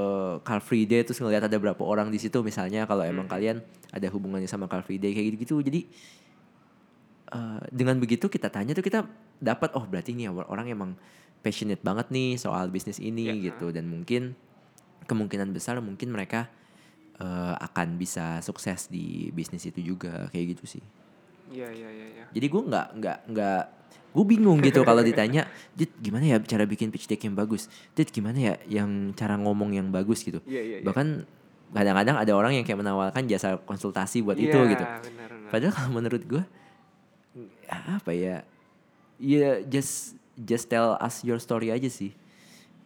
[0.42, 3.60] Car Free Day terus ngelihat ada berapa orang di situ misalnya kalau emang kalian
[3.92, 5.60] ada hubungannya sama Car Free Day kayak gitu-gitu.
[5.60, 5.80] Jadi
[7.32, 9.04] eh, dengan begitu kita tanya tuh kita
[9.42, 10.90] dapat oh berarti ini orang emang
[11.42, 14.38] passionate banget nih soal bisnis ini Ya, gitu dan mungkin
[15.10, 16.46] kemungkinan besar mungkin mereka
[17.18, 20.84] eh, akan bisa sukses di bisnis itu juga kayak gitu sih
[21.52, 22.06] Iya iya iya.
[22.16, 22.24] iya.
[22.32, 23.62] jadi gue nggak nggak nggak
[24.14, 28.08] gue bingung gitu kalau ditanya Dit gimana ya cara bikin pitch deck yang bagus Dit
[28.14, 30.76] gimana ya yang cara ngomong yang bagus gitu Iya iya.
[30.80, 30.86] iya.
[30.86, 31.26] bahkan
[31.72, 35.50] kadang-kadang ada orang yang kayak menawarkan jasa konsultasi buat itu gitu benar, benar.
[35.50, 36.42] padahal kalau menurut gue
[37.72, 38.44] apa ya
[39.18, 42.12] ya just just tell us your story aja sih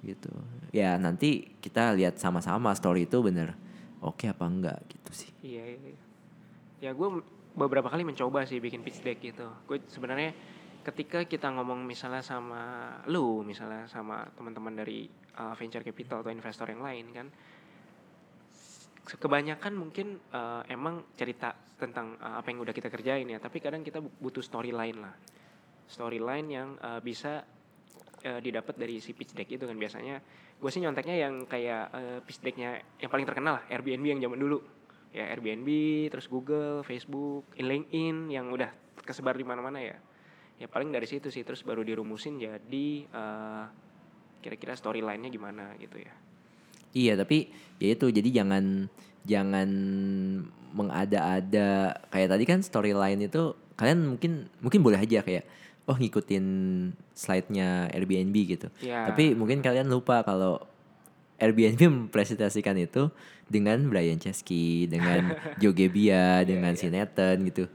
[0.02, 0.30] gitu
[0.70, 3.54] ya nanti kita lihat sama-sama story itu bener
[3.98, 5.78] oke apa enggak gitu sih Iya, iya.
[5.94, 5.98] iya.
[6.76, 7.08] Ya gue
[7.56, 9.48] beberapa kali mencoba sih bikin pitch deck gitu.
[9.64, 10.36] Gue sebenarnya
[10.84, 15.08] ketika kita ngomong misalnya sama lu, misalnya sama teman-teman dari
[15.40, 17.26] uh, venture capital atau investor yang lain kan,
[19.06, 23.40] kebanyakan mungkin uh, emang cerita tentang uh, apa yang udah kita kerjain ya.
[23.40, 25.14] Tapi kadang kita bu- butuh storyline lah,
[25.86, 27.46] storyline yang uh, bisa
[28.26, 29.76] uh, didapat dari si pitch deck itu kan.
[29.78, 30.20] Biasanya
[30.56, 34.38] gue sih nyonteknya yang kayak uh, pitch decknya yang paling terkenal lah Airbnb yang zaman
[34.38, 34.58] dulu.
[35.14, 35.68] Ya Airbnb
[36.12, 38.68] terus Google Facebook LinkedIn yang udah
[39.06, 39.96] kesebar di mana-mana ya.
[40.56, 43.64] Ya paling dari situ sih terus baru dirumusin jadi uh,
[44.40, 46.12] kira-kira storyline-nya gimana gitu ya.
[46.96, 48.88] Iya tapi ya itu jadi jangan
[49.28, 49.68] jangan
[50.72, 52.00] mengada-ada.
[52.08, 55.44] Kayak tadi kan storyline itu kalian mungkin mungkin boleh aja kayak
[55.86, 56.44] oh ngikutin
[57.14, 58.68] slide-nya Airbnb gitu.
[58.82, 59.06] Ya.
[59.10, 60.62] Tapi mungkin kalian lupa kalau
[61.38, 61.80] Airbnb
[62.10, 63.08] mempresentasikan itu
[63.46, 67.70] dengan Brian Chesky, dengan Joe Gebbia, dengan si Nathan gitu.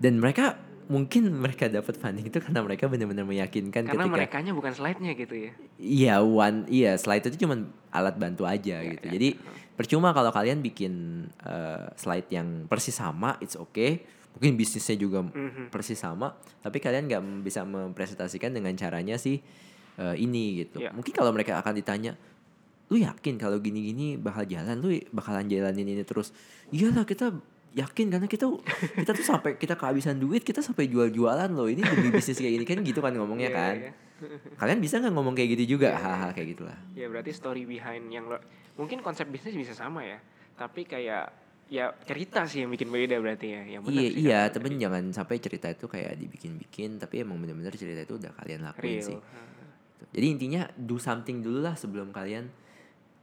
[0.00, 4.72] Dan mereka mungkin mereka dapat funding itu karena mereka benar-benar meyakinkan Karena ketika merekanya bukan
[4.72, 5.52] slide-nya gitu ya.
[5.80, 9.06] Iya, one, iya slide itu cuman alat bantu aja Iya, gitu.
[9.16, 9.28] Jadi
[9.76, 14.04] percuma kalau kalian bikin eh, slide yang persis sama, it's okay.
[14.34, 15.70] Mungkin bisnisnya juga Mhm.
[15.70, 19.38] persis sama, tapi kalian nggak bisa mempresentasikan dengan caranya sih
[19.94, 20.82] eh, ini gitu.
[20.82, 20.90] Iya.
[20.90, 22.18] Mungkin kalau mereka akan ditanya,
[22.90, 26.34] lu yakin kalau gini-gini bakal jalan, lu bakalan jalanin ini terus?
[26.68, 27.30] Iyalah kita
[27.74, 28.46] yakin karena kita
[28.96, 32.64] kita tuh sampai kita kehabisan duit kita sampai jual-jualan loh ini demi bisnis kayak gini
[32.64, 33.92] kan gitu kan ngomongnya Iya, kan iya.
[34.54, 38.30] kalian bisa nggak ngomong kayak gitu juga haha kayak gitulah Ya berarti story behind yang
[38.30, 38.38] lo
[38.78, 40.22] mungkin konsep bisnis bisa sama ya.
[40.54, 41.34] Tapi kayak
[41.66, 43.62] ya cerita sih yang bikin beda berarti ya.
[43.66, 47.72] Yang benar iya sih iya tapi jangan sampai cerita itu kayak dibikin-bikin tapi emang bener-bener
[47.72, 49.06] cerita itu udah kalian lakuin Real.
[49.06, 49.18] sih
[50.10, 52.46] jadi intinya do something dulu lah sebelum kalian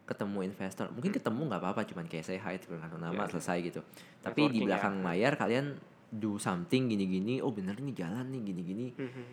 [0.04, 3.22] ketemu investor mungkin ketemu nggak apa-apa cuman kayak saya hi kartu nama Hmm.
[3.22, 3.32] Iya.
[3.32, 3.82] selesai gitu
[4.20, 5.04] tapi di Networking belakang ya.
[5.06, 5.66] layar kalian
[6.12, 9.24] do something gini-gini oh bener nih jalan nih gini-gini Mhm.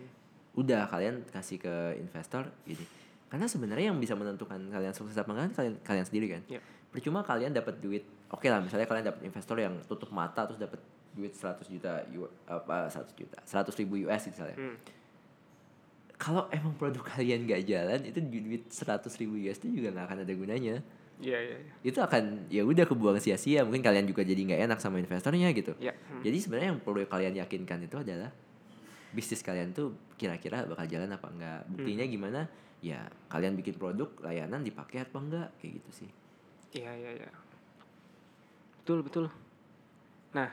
[0.55, 2.85] udah kalian kasih ke investor gini
[3.27, 6.61] karena sebenarnya yang bisa menentukan kalian sukses apa enggak kan kalian kalian sendiri kan Iya.
[6.87, 10.79] percuma kalian dapat duit oke lah misalnya kalian dapat investor yang tutup mata terus dapat
[11.11, 14.77] duit 100 juta U- apa 100 juta 100 ribu US misalnya Hmm.
[16.15, 20.19] kalau emang produk kalian gak jalan itu duit 100 ribu US itu juga nggak akan
[20.21, 20.75] ada gunanya
[21.19, 21.57] Iya iya.
[21.57, 21.73] iya.
[21.83, 25.75] itu akan ya udah kebuang sia-sia mungkin kalian juga jadi nggak enak sama investornya gitu
[25.77, 25.91] Ya.
[25.91, 26.23] hmm.
[26.23, 28.31] jadi sebenarnya yang perlu kalian yakinkan itu adalah
[29.09, 31.59] bisnis kalian tuh kira-kira bakal jalan apa enggak.
[31.65, 32.13] Buktinya Hmm.
[32.13, 32.41] gimana?
[32.79, 36.09] Ya kalian bikin produk layanan dipakai apa enggak kayak gitu sih.
[36.77, 37.29] Iya iya iya.
[38.89, 39.25] Betul betul.
[40.33, 40.49] Nah,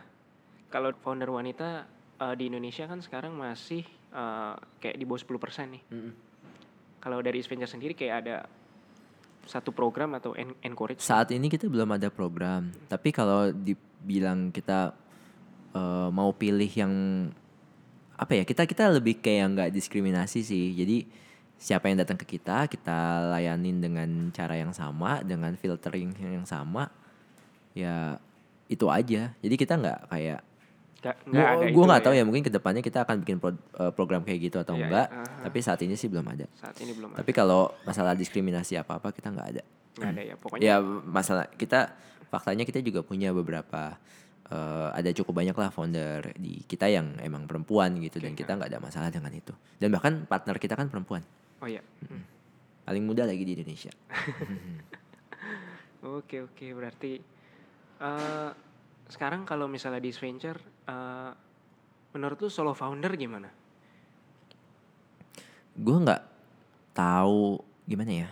[0.68, 1.89] kalau founder wanita
[2.20, 3.80] eh, di Indonesia kan sekarang masih
[4.12, 5.82] eh, kayak di bawah 10% nih.
[5.89, 6.12] Mm-mm.
[7.01, 8.45] Kalau dari Spencer sendiri kayak ada
[9.49, 14.93] satu program atau en- encourage Saat ini kita belum ada program, tapi kalau dibilang kita
[15.72, 16.93] eh, mau pilih yang
[18.20, 20.76] apa ya kita kita lebih kayak nggak diskriminasi sih.
[20.76, 21.09] Jadi
[21.57, 26.93] siapa yang datang ke kita kita layanin dengan cara yang sama, dengan filtering yang sama.
[27.72, 28.20] Ya
[28.67, 29.33] itu aja.
[29.37, 30.41] Jadi kita nggak kayak
[31.23, 34.21] Nggak- gue itu nggak tahu ya mungkin ke depannya kita akan bikin pro- eh, program
[34.21, 35.07] kayak gitu atau Iya, enggak.
[35.07, 35.19] iya.
[35.21, 35.43] Aha.
[35.47, 36.47] Tapi saat ini sih belum ada.
[36.53, 37.23] Saat ini belum ada.
[37.23, 39.62] Tapi kalau masalah diskriminasi apa apa kita nggak ada.
[39.95, 40.62] Nggak ada ya pokoknya.
[40.64, 41.95] Ya masalah kita
[42.27, 43.95] faktanya kita juga punya beberapa
[44.47, 48.67] eh, ada cukup banyak lah founder di kita yang emang perempuan gitu dan kita nggak
[48.69, 49.55] ada masalah dengan itu.
[49.77, 51.23] Dan bahkan partner kita kan perempuan,
[51.59, 51.83] Oh iya.
[52.03, 52.23] Hmm.
[52.83, 53.91] paling muda lagi di Indonesia.
[56.07, 57.19] Oke oke berarti
[58.01, 58.51] eh
[59.07, 61.32] sekarang kalau misalnya di Venture eh
[62.16, 63.66] menurut lu solo founder gimana?
[65.76, 66.22] gue nggak
[66.97, 68.28] tahu gimana ya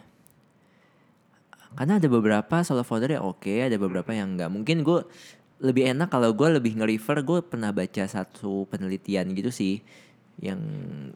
[1.76, 5.04] karena ada beberapa solo founder yang oke ada beberapa yang nggak mungkin gue
[5.60, 9.84] lebih enak kalau gue lebih nge-refer gue pernah baca satu penelitian gitu sih
[10.42, 10.58] yang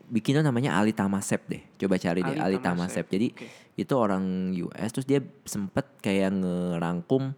[0.07, 3.47] bikinnya namanya Ali Tamasep deh coba cari deh Ali Ali Tamasep, Tamasep jadi oke.
[3.81, 7.35] itu orang US terus dia sempet kayak ngerangkum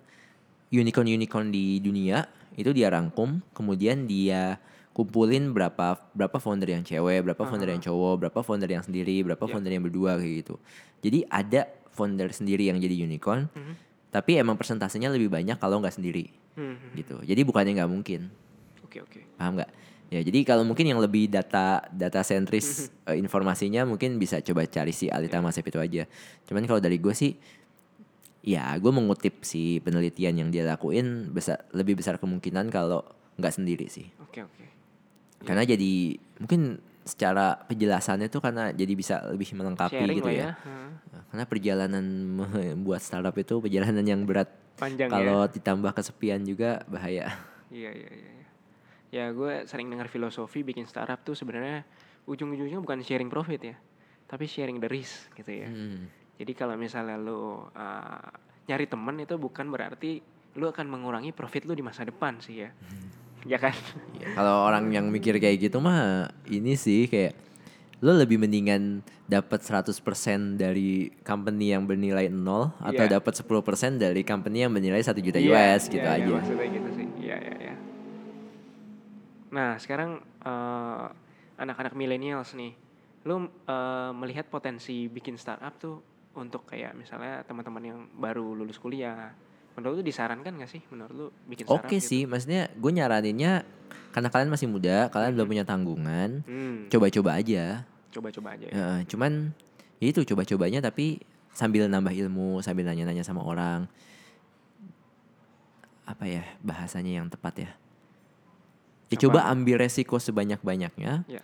[0.70, 4.58] unicorn unicorn di dunia itu dia rangkum kemudian dia
[4.90, 9.40] kumpulin berapa berapa founder yang cewek berapa founder yang cowok berapa founder yang sendiri berapa
[9.40, 9.50] Ya.
[9.50, 10.54] founder yang berdua kayak gitu
[11.00, 11.60] jadi ada
[11.90, 13.74] founder sendiri yang jadi unicorn Mhm.
[14.10, 16.90] tapi emang persentasenya lebih banyak kalau nggak sendiri Hmm, hmm.
[16.96, 18.20] gitu jadi bukannya nggak mungkin
[18.82, 19.22] Oke oke.
[19.36, 19.70] paham nggak
[20.10, 24.90] ya jadi kalau mungkin yang lebih data data sentris eh, informasinya mungkin bisa coba cari
[24.90, 26.02] si Alita Masep itu aja
[26.44, 27.38] cuman kalau dari gue sih
[28.40, 33.04] ya gue mengutip si penelitian yang dia lakuin besar lebih besar kemungkinan kalau
[33.36, 34.64] nggak sendiri sih Oke oke.
[35.44, 40.50] karena jadi mungkin secara penjelasannya tuh karena jadi bisa lebih melengkapi Sharing gitu ya, ya.
[40.56, 41.24] Hah.
[41.32, 45.52] karena perjalanan membuat startup itu perjalanan yang berat Panjang kalau ya.
[45.52, 47.28] ditambah kesepian juga bahaya
[47.70, 48.30] Iya iya iya.
[48.34, 48.46] iya.
[49.10, 51.86] Ya gue sering dengar filosofi bikin startup tuh sebenarnya
[52.26, 53.76] ujung-ujungnya bukan sharing profit ya,
[54.26, 55.70] tapi sharing the risk gitu ya.
[55.70, 56.10] Hmm.
[56.40, 58.28] Jadi kalau misalnya lu uh,
[58.64, 60.24] nyari temen itu bukan berarti
[60.56, 62.72] lu akan mengurangi profit lu di masa depan sih ya.
[63.44, 63.76] Ya kan?
[64.16, 67.36] Ya, kalau orang yang mikir kayak gitu mah ini sih kayak
[68.00, 73.20] lo lebih mendingan dapat 100% dari company yang bernilai nol atau Iya.
[73.20, 76.32] dapat 10% dari company yang bernilai 1 juta Iya, US gitu iya, iya, aja.
[76.40, 77.06] maksudnya gitu sih.
[77.20, 77.74] Iya, iya, iya.
[79.52, 80.10] Nah, sekarang
[80.40, 81.04] eh,
[81.56, 82.72] anak-anak millennials nih,
[83.24, 86.00] lu eh, melihat potensi bikin startup tuh
[86.32, 89.34] untuk kayak misalnya teman-teman yang baru lulus kuliah.
[89.74, 92.06] Menurut lu disarankan gak sih menurut lu bikin Oke gitu?
[92.06, 93.62] sih, maksudnya gue nyaraninnya
[94.10, 97.86] karena kalian masih muda, kalian belum punya tanggungan, Hmm, coba-coba aja.
[98.10, 98.74] coba-coba aja ya.
[98.74, 99.54] Ya, cuman
[100.02, 101.22] ya itu coba-cobanya tapi
[101.54, 103.86] sambil nambah ilmu, sambil nanya-nanya sama orang.
[106.02, 107.70] Apa ya bahasanya yang tepat ya?
[109.10, 111.22] Ya coba ambil resiko sebanyak-banyaknya.
[111.26, 111.42] Ya.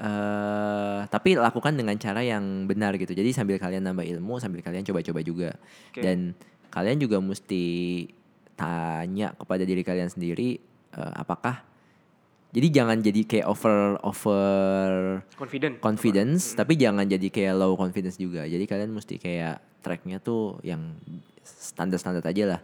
[0.00, 3.12] Eh tapi lakukan dengan cara yang benar gitu.
[3.12, 5.50] Jadi sambil kalian nambah ilmu, sambil kalian coba-coba juga.
[5.92, 6.00] Oke.
[6.00, 6.32] Dan
[6.72, 8.06] kalian juga mesti
[8.56, 10.56] tanya kepada diri kalian sendiri
[10.96, 11.64] eh, apakah
[12.50, 14.90] jadi jangan jadi kayak over over
[15.38, 15.78] Confident.
[15.78, 18.42] confidence, tapi jangan jadi kayak low confidence juga.
[18.42, 20.98] Jadi kalian mesti kayak tracknya tuh yang
[21.46, 22.60] standar-standar aja lah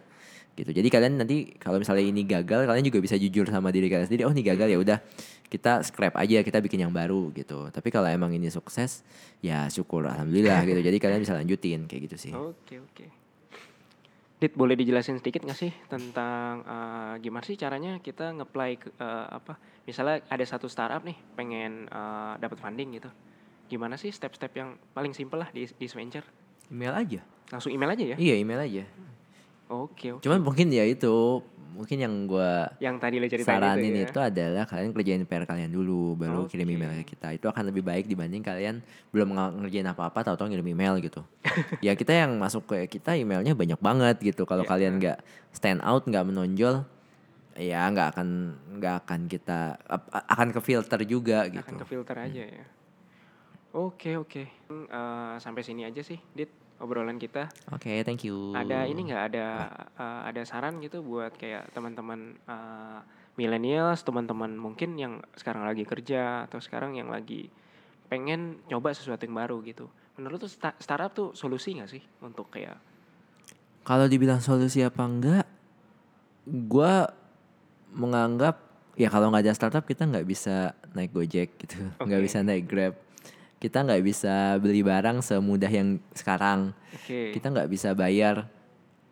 [0.57, 0.73] gitu.
[0.73, 4.25] Jadi kalian nanti kalau misalnya ini gagal, kalian juga bisa jujur sama diri kalian sendiri.
[4.25, 4.97] Oh ini gagal ya udah
[5.47, 7.69] kita scrap aja, kita bikin yang baru gitu.
[7.69, 9.05] Tapi kalau emang ini sukses,
[9.39, 10.81] ya syukur alhamdulillah gitu.
[10.81, 12.33] Jadi kalian bisa lanjutin kayak gitu sih.
[12.33, 13.05] Oke oke.
[14.37, 19.27] Dit boleh dijelasin sedikit nggak sih tentang eh, gimana sih caranya kita nge-apply ke eh,
[19.29, 19.61] apa?
[19.85, 23.09] Misalnya ada satu startup nih pengen eh, dapat funding gitu.
[23.69, 26.25] Gimana sih step-step yang paling simpel lah di di venture?
[26.73, 27.21] Email aja.
[27.47, 28.17] Langsung email aja ya?
[28.19, 28.83] Iya email aja.
[29.67, 30.23] Oke oke.
[30.23, 31.43] Cuman mungkin ya itu
[31.75, 34.07] mungkin yang gua Yang tadi lo ceritain saranin itu, ya?
[34.09, 36.73] itu adalah kalian kerjain PR kalian dulu baru kirim Oke.
[36.73, 38.81] email ke kita itu akan lebih baik dibanding kalian
[39.13, 41.21] belum nge- ngerjain apa-apa tahu-tahu ngirim email gitu
[41.85, 44.69] ya kita yang masuk ke kita emailnya banyak banget gitu kalau Ya.
[44.73, 45.17] kalian nggak
[45.53, 46.81] stand out nggak menonjol
[47.53, 48.27] ya nggak akan
[48.81, 49.59] nggak akan kita
[50.09, 52.65] akan ke filter juga gitu akan ke filter aja ya.
[53.77, 54.49] Oke oke.
[54.71, 57.49] Hmm, eh, sampai sini aja sih, Dit obrolan kita.
[57.71, 59.47] oke thank you Ada ini nggak ada
[59.97, 62.99] eh, ada saran gitu buat kayak teman-teman eh,
[63.37, 67.49] millennials, teman-teman mungkin yang sekarang lagi kerja atau sekarang yang lagi
[68.09, 69.85] pengen coba sesuatu yang baru gitu.
[70.17, 72.77] Menurut tuh sta- startup tuh solusi nggak sih untuk kayak
[73.85, 75.45] Kalau dibilang solusi apa enggak,
[76.67, 77.07] gua
[77.93, 78.59] menganggap
[78.99, 82.25] ya kalau nggak ada startup kita nggak bisa naik Gojek gitu, nggak Oke.
[82.27, 82.97] bisa naik Grab,
[83.57, 88.45] kita nggak bisa beli barang semudah yang sekarang, oke kita nggak bisa bayar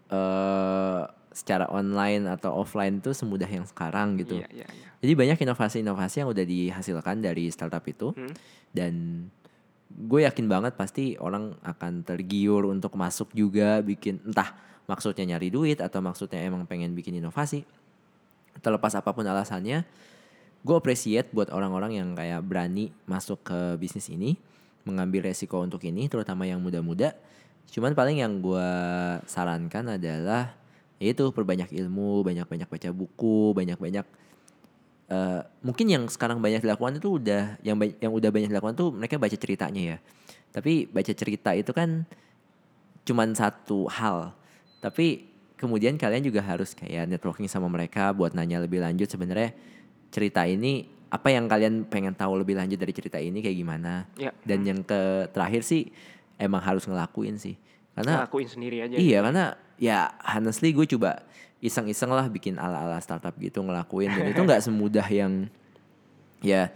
[0.09, 1.01] eh
[1.35, 4.39] secara online atau offline tuh semudah yang sekarang gitu.
[4.39, 4.87] Iya iya iya.
[5.03, 8.31] Jadi banyak inovasi-inovasi yang udah dihasilkan dari startup itu Hmm.
[8.71, 8.93] dan
[9.91, 14.55] gue yakin banget pasti orang akan tergiur untuk masuk juga bikin entah
[14.87, 17.67] maksudnya nyari duit atau maksudnya emang pengen bikin inovasi.
[18.63, 19.83] Terlepas apa pun alasannya,
[20.65, 24.33] gue appreciate buat orang-orang yang kayak berani masuk ke bisnis ini,
[24.81, 27.13] mengambil resiko untuk ini, terutama yang muda-muda.
[27.69, 28.69] Cuman paling yang gue
[29.29, 30.57] sarankan adalah
[30.97, 34.05] yaitu perbanyak ilmu, banyak-banyak baca buku, banyak-banyak
[35.05, 39.21] eh, mungkin yang sekarang banyak dilakukan itu udah yang yang udah banyak dilakukan tuh mereka
[39.21, 39.97] baca ceritanya ya.
[40.49, 42.09] Tapi baca cerita itu kan
[43.05, 44.33] cuman satu hal.
[44.81, 45.29] Tapi
[45.61, 49.53] kemudian kalian juga harus kayak networking sama mereka buat nanya lebih lanjut sebenarnya
[50.09, 54.09] cerita ini apa yang kalian pengen tahu lebih lanjut dari cerita ini kayak gimana.
[54.19, 54.35] Ya.
[54.43, 55.87] Dan yang ke terakhir sih
[56.35, 57.55] emang harus ngelakuin sih.
[57.95, 58.95] Karena lakuin sendiri aja.
[58.99, 59.45] Iya karena
[59.79, 61.23] ya honestly gue coba
[61.63, 65.47] iseng-iseng lah bikin ala-ala startup gitu ngelakuin dan itu nggak semudah yang
[66.43, 66.69] ya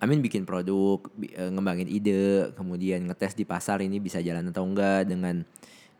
[0.00, 0.96] I mean bikin produk,
[1.36, 5.44] ngembangin ide, kemudian ngetes di pasar ini bisa jalan atau enggak dengan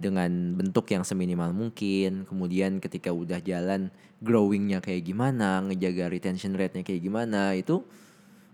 [0.01, 2.25] dengan bentuk yang seminimal mungkin.
[2.25, 3.93] Kemudian ketika udah jalan
[4.25, 7.85] growingnya kayak gimana, ngejaga retention rate-nya kayak gimana itu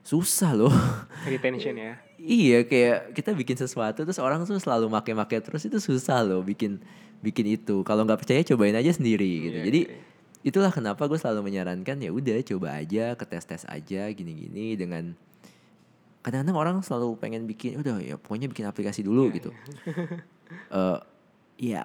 [0.03, 0.75] susah loh.
[1.27, 1.93] Retention ya.
[2.17, 6.83] Iya kayak kita bikin sesuatu terus orang tuh selalu make-make terus itu susah loh bikin
[7.23, 7.83] bikin itu.
[7.83, 9.59] Kalau nggak percaya cobain aja sendiri gitu.
[9.63, 9.99] Iya, Jadi iya.
[10.47, 15.19] itulah kenapa gue selalu menyarankan ya udah coba aja ke tes tes aja gini-gini dengan
[16.23, 19.51] kadang-kadang orang selalu pengen bikin udah ya pokoknya bikin aplikasi dulu gitu.
[20.71, 20.99] Eh
[21.57, 21.85] ya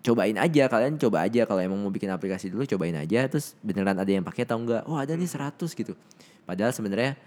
[0.00, 0.64] cobain aja.
[0.66, 1.42] Kalian coba aja.
[1.42, 3.26] Kalau emang mau bikin aplikasi dulu cobain aja.
[3.26, 4.82] Terus beneran ada yang pakai atau enggak?
[4.84, 5.92] Oh ada nih 100 gitu.
[6.42, 7.18] Padahal sebenarnya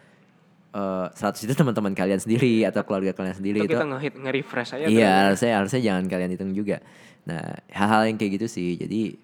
[0.72, 3.76] eh 100 itu teman-teman kalian sendiri atau keluarga kalian sendiri Itu itu.
[3.76, 4.86] kita ngehit nge-refresh aja.
[4.88, 6.80] iya harusnya harusnya jangan kalian hitung juga.
[7.28, 8.80] Nah hal-hal yang kayak gitu sih.
[8.80, 9.20] Jadi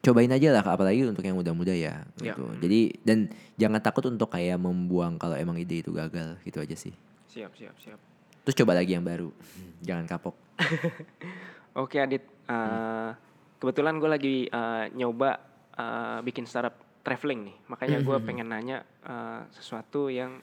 [0.00, 0.62] cobain aja lah.
[0.62, 2.32] Apalagi untuk yang muda-muda ya Ya.
[2.32, 2.46] gitu.
[2.62, 3.18] Jadi dan
[3.56, 6.94] jangan takut untuk kayak membuang kalau emang ide itu gagal gitu aja sih.
[7.28, 7.98] Siap siap siap.
[8.46, 9.34] terus coba lagi yang baru.
[9.82, 10.38] Jangan kapok
[11.76, 13.10] Oke Adit, Eh,
[13.58, 15.34] kebetulan gue lagi eh, nyoba
[15.74, 20.38] eh, bikin startup traveling nih, makanya gue pengen nanya eh, sesuatu yang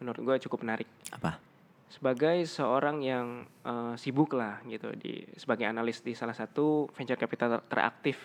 [0.00, 0.88] menurut gue cukup menarik.
[1.08, 1.40] apa
[1.88, 7.64] Sebagai seorang yang eh, sibuk lah gitu di sebagai analis di salah satu venture capital
[7.64, 8.20] teraktif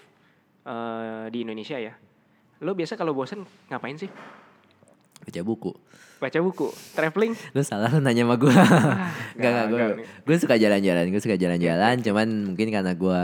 [0.67, 1.95] eh, di Indonesia ya.
[2.59, 4.11] Lo biasa kalau bosen ngapain sih?
[5.27, 5.71] Baca buku
[6.17, 7.37] Baca buku, traveling.
[7.53, 9.79] lu salah lu nanya sama gue Ah, Gak gak gue
[10.25, 13.19] gue suka jalan-jalan gue suka jalan-jalan cuman mungkin karena gue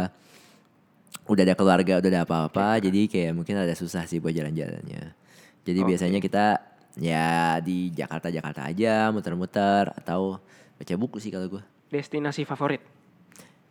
[1.23, 5.15] udah ada keluarga udah ada apa-apa jadi kayak mungkin ada susah sih buat jalan-jalannya
[5.63, 5.87] jadi Oke.
[5.89, 6.45] biasanya kita
[6.93, 10.37] ya di Jakarta Jakarta aja muter-muter atau
[10.75, 12.81] baca buku sih kalau gue Destinasi favorit?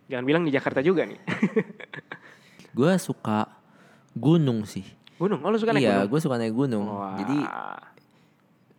[0.06, 1.18] Jangan bilang di Jakarta juga nih.
[2.78, 3.50] gue suka
[4.12, 5.38] gunung sih Gunung.
[5.42, 6.10] Oh lu suka naik iya, gunung?
[6.10, 6.86] gue suka naik gunung.
[6.88, 7.14] Wah.
[7.14, 7.38] Jadi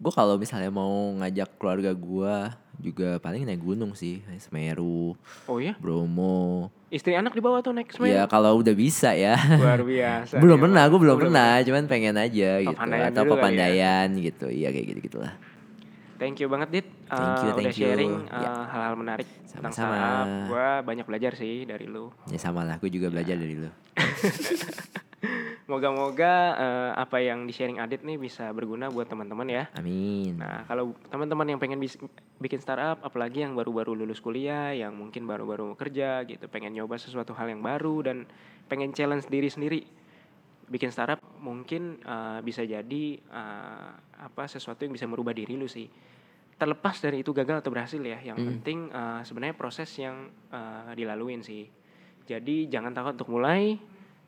[0.04, 2.36] gue kalau misalnya mau ngajak keluarga gue
[2.78, 5.80] juga paling naik gunung sih, naik Semeru, Oh ya?
[5.80, 6.68] Bromo.
[6.90, 8.12] Istri anak dibawa tuh naik Semeru?
[8.12, 9.40] Ya kalau udah bisa ya.
[9.56, 10.36] Luar biasa.
[10.38, 12.76] belum nih, pernah, gue belum Oh, pernah, cuman pengen aja gitu.
[12.76, 13.96] Papandaian Atau kali ya.
[14.12, 15.34] Gitu, iya kayak gitu gitulah.
[16.14, 17.84] Thank you banget Dit Thank Uh, you, udah thank you.
[17.84, 18.52] sharing uh, Ya.
[18.68, 19.96] hal-hal menarik tentang Sama-sama.
[19.96, 20.28] startup.
[20.50, 22.10] Gua banyak belajar sih dari lu.
[22.28, 23.72] Ya sama lah, gue juga belajar dari lo.
[25.74, 29.64] Moga-moga uh, apa yang di sharing Adit nih bisa berguna buat teman-teman ya.
[29.74, 30.38] Amin.
[30.38, 31.98] Nah, kalau teman-teman yang pengen bis-
[32.38, 37.34] bikin startup, apalagi yang baru-baru lulus kuliah, yang mungkin baru-baru kerja gitu, pengen nyoba sesuatu
[37.34, 38.30] hal yang baru dan
[38.70, 39.82] pengen challenge diri sendiri,
[40.70, 43.04] bikin startup mungkin uh, bisa jadi
[43.34, 43.98] uh,
[44.30, 45.90] apa sesuatu yang bisa merubah diri lu sih.
[46.54, 51.42] Terlepas dari itu gagal atau berhasil ya, yang penting uh, sebenarnya proses yang uh, dilaluin
[51.42, 51.66] sih.
[52.30, 53.74] Jadi jangan takut untuk mulai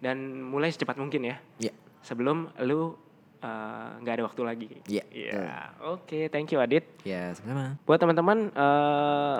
[0.05, 1.73] dan mulai secepat mungkin ya Ya,
[2.05, 2.93] sebelum lu
[3.41, 4.69] uh, nggak ada waktu lagi.
[4.85, 5.73] Iya, Iya.
[5.89, 6.85] Oke, thank you Adit.
[7.01, 7.81] ya sama-sama.
[7.83, 9.39] Buat teman-teman, eh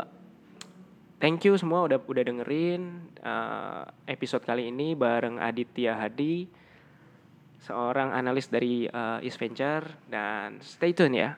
[1.16, 2.82] thank you semua udah udah dengerin
[3.18, 6.46] eh, episode kali ini bareng Aditya Hadi,
[7.62, 11.30] seorang analis dari eh, East Venture dan stay tune ya.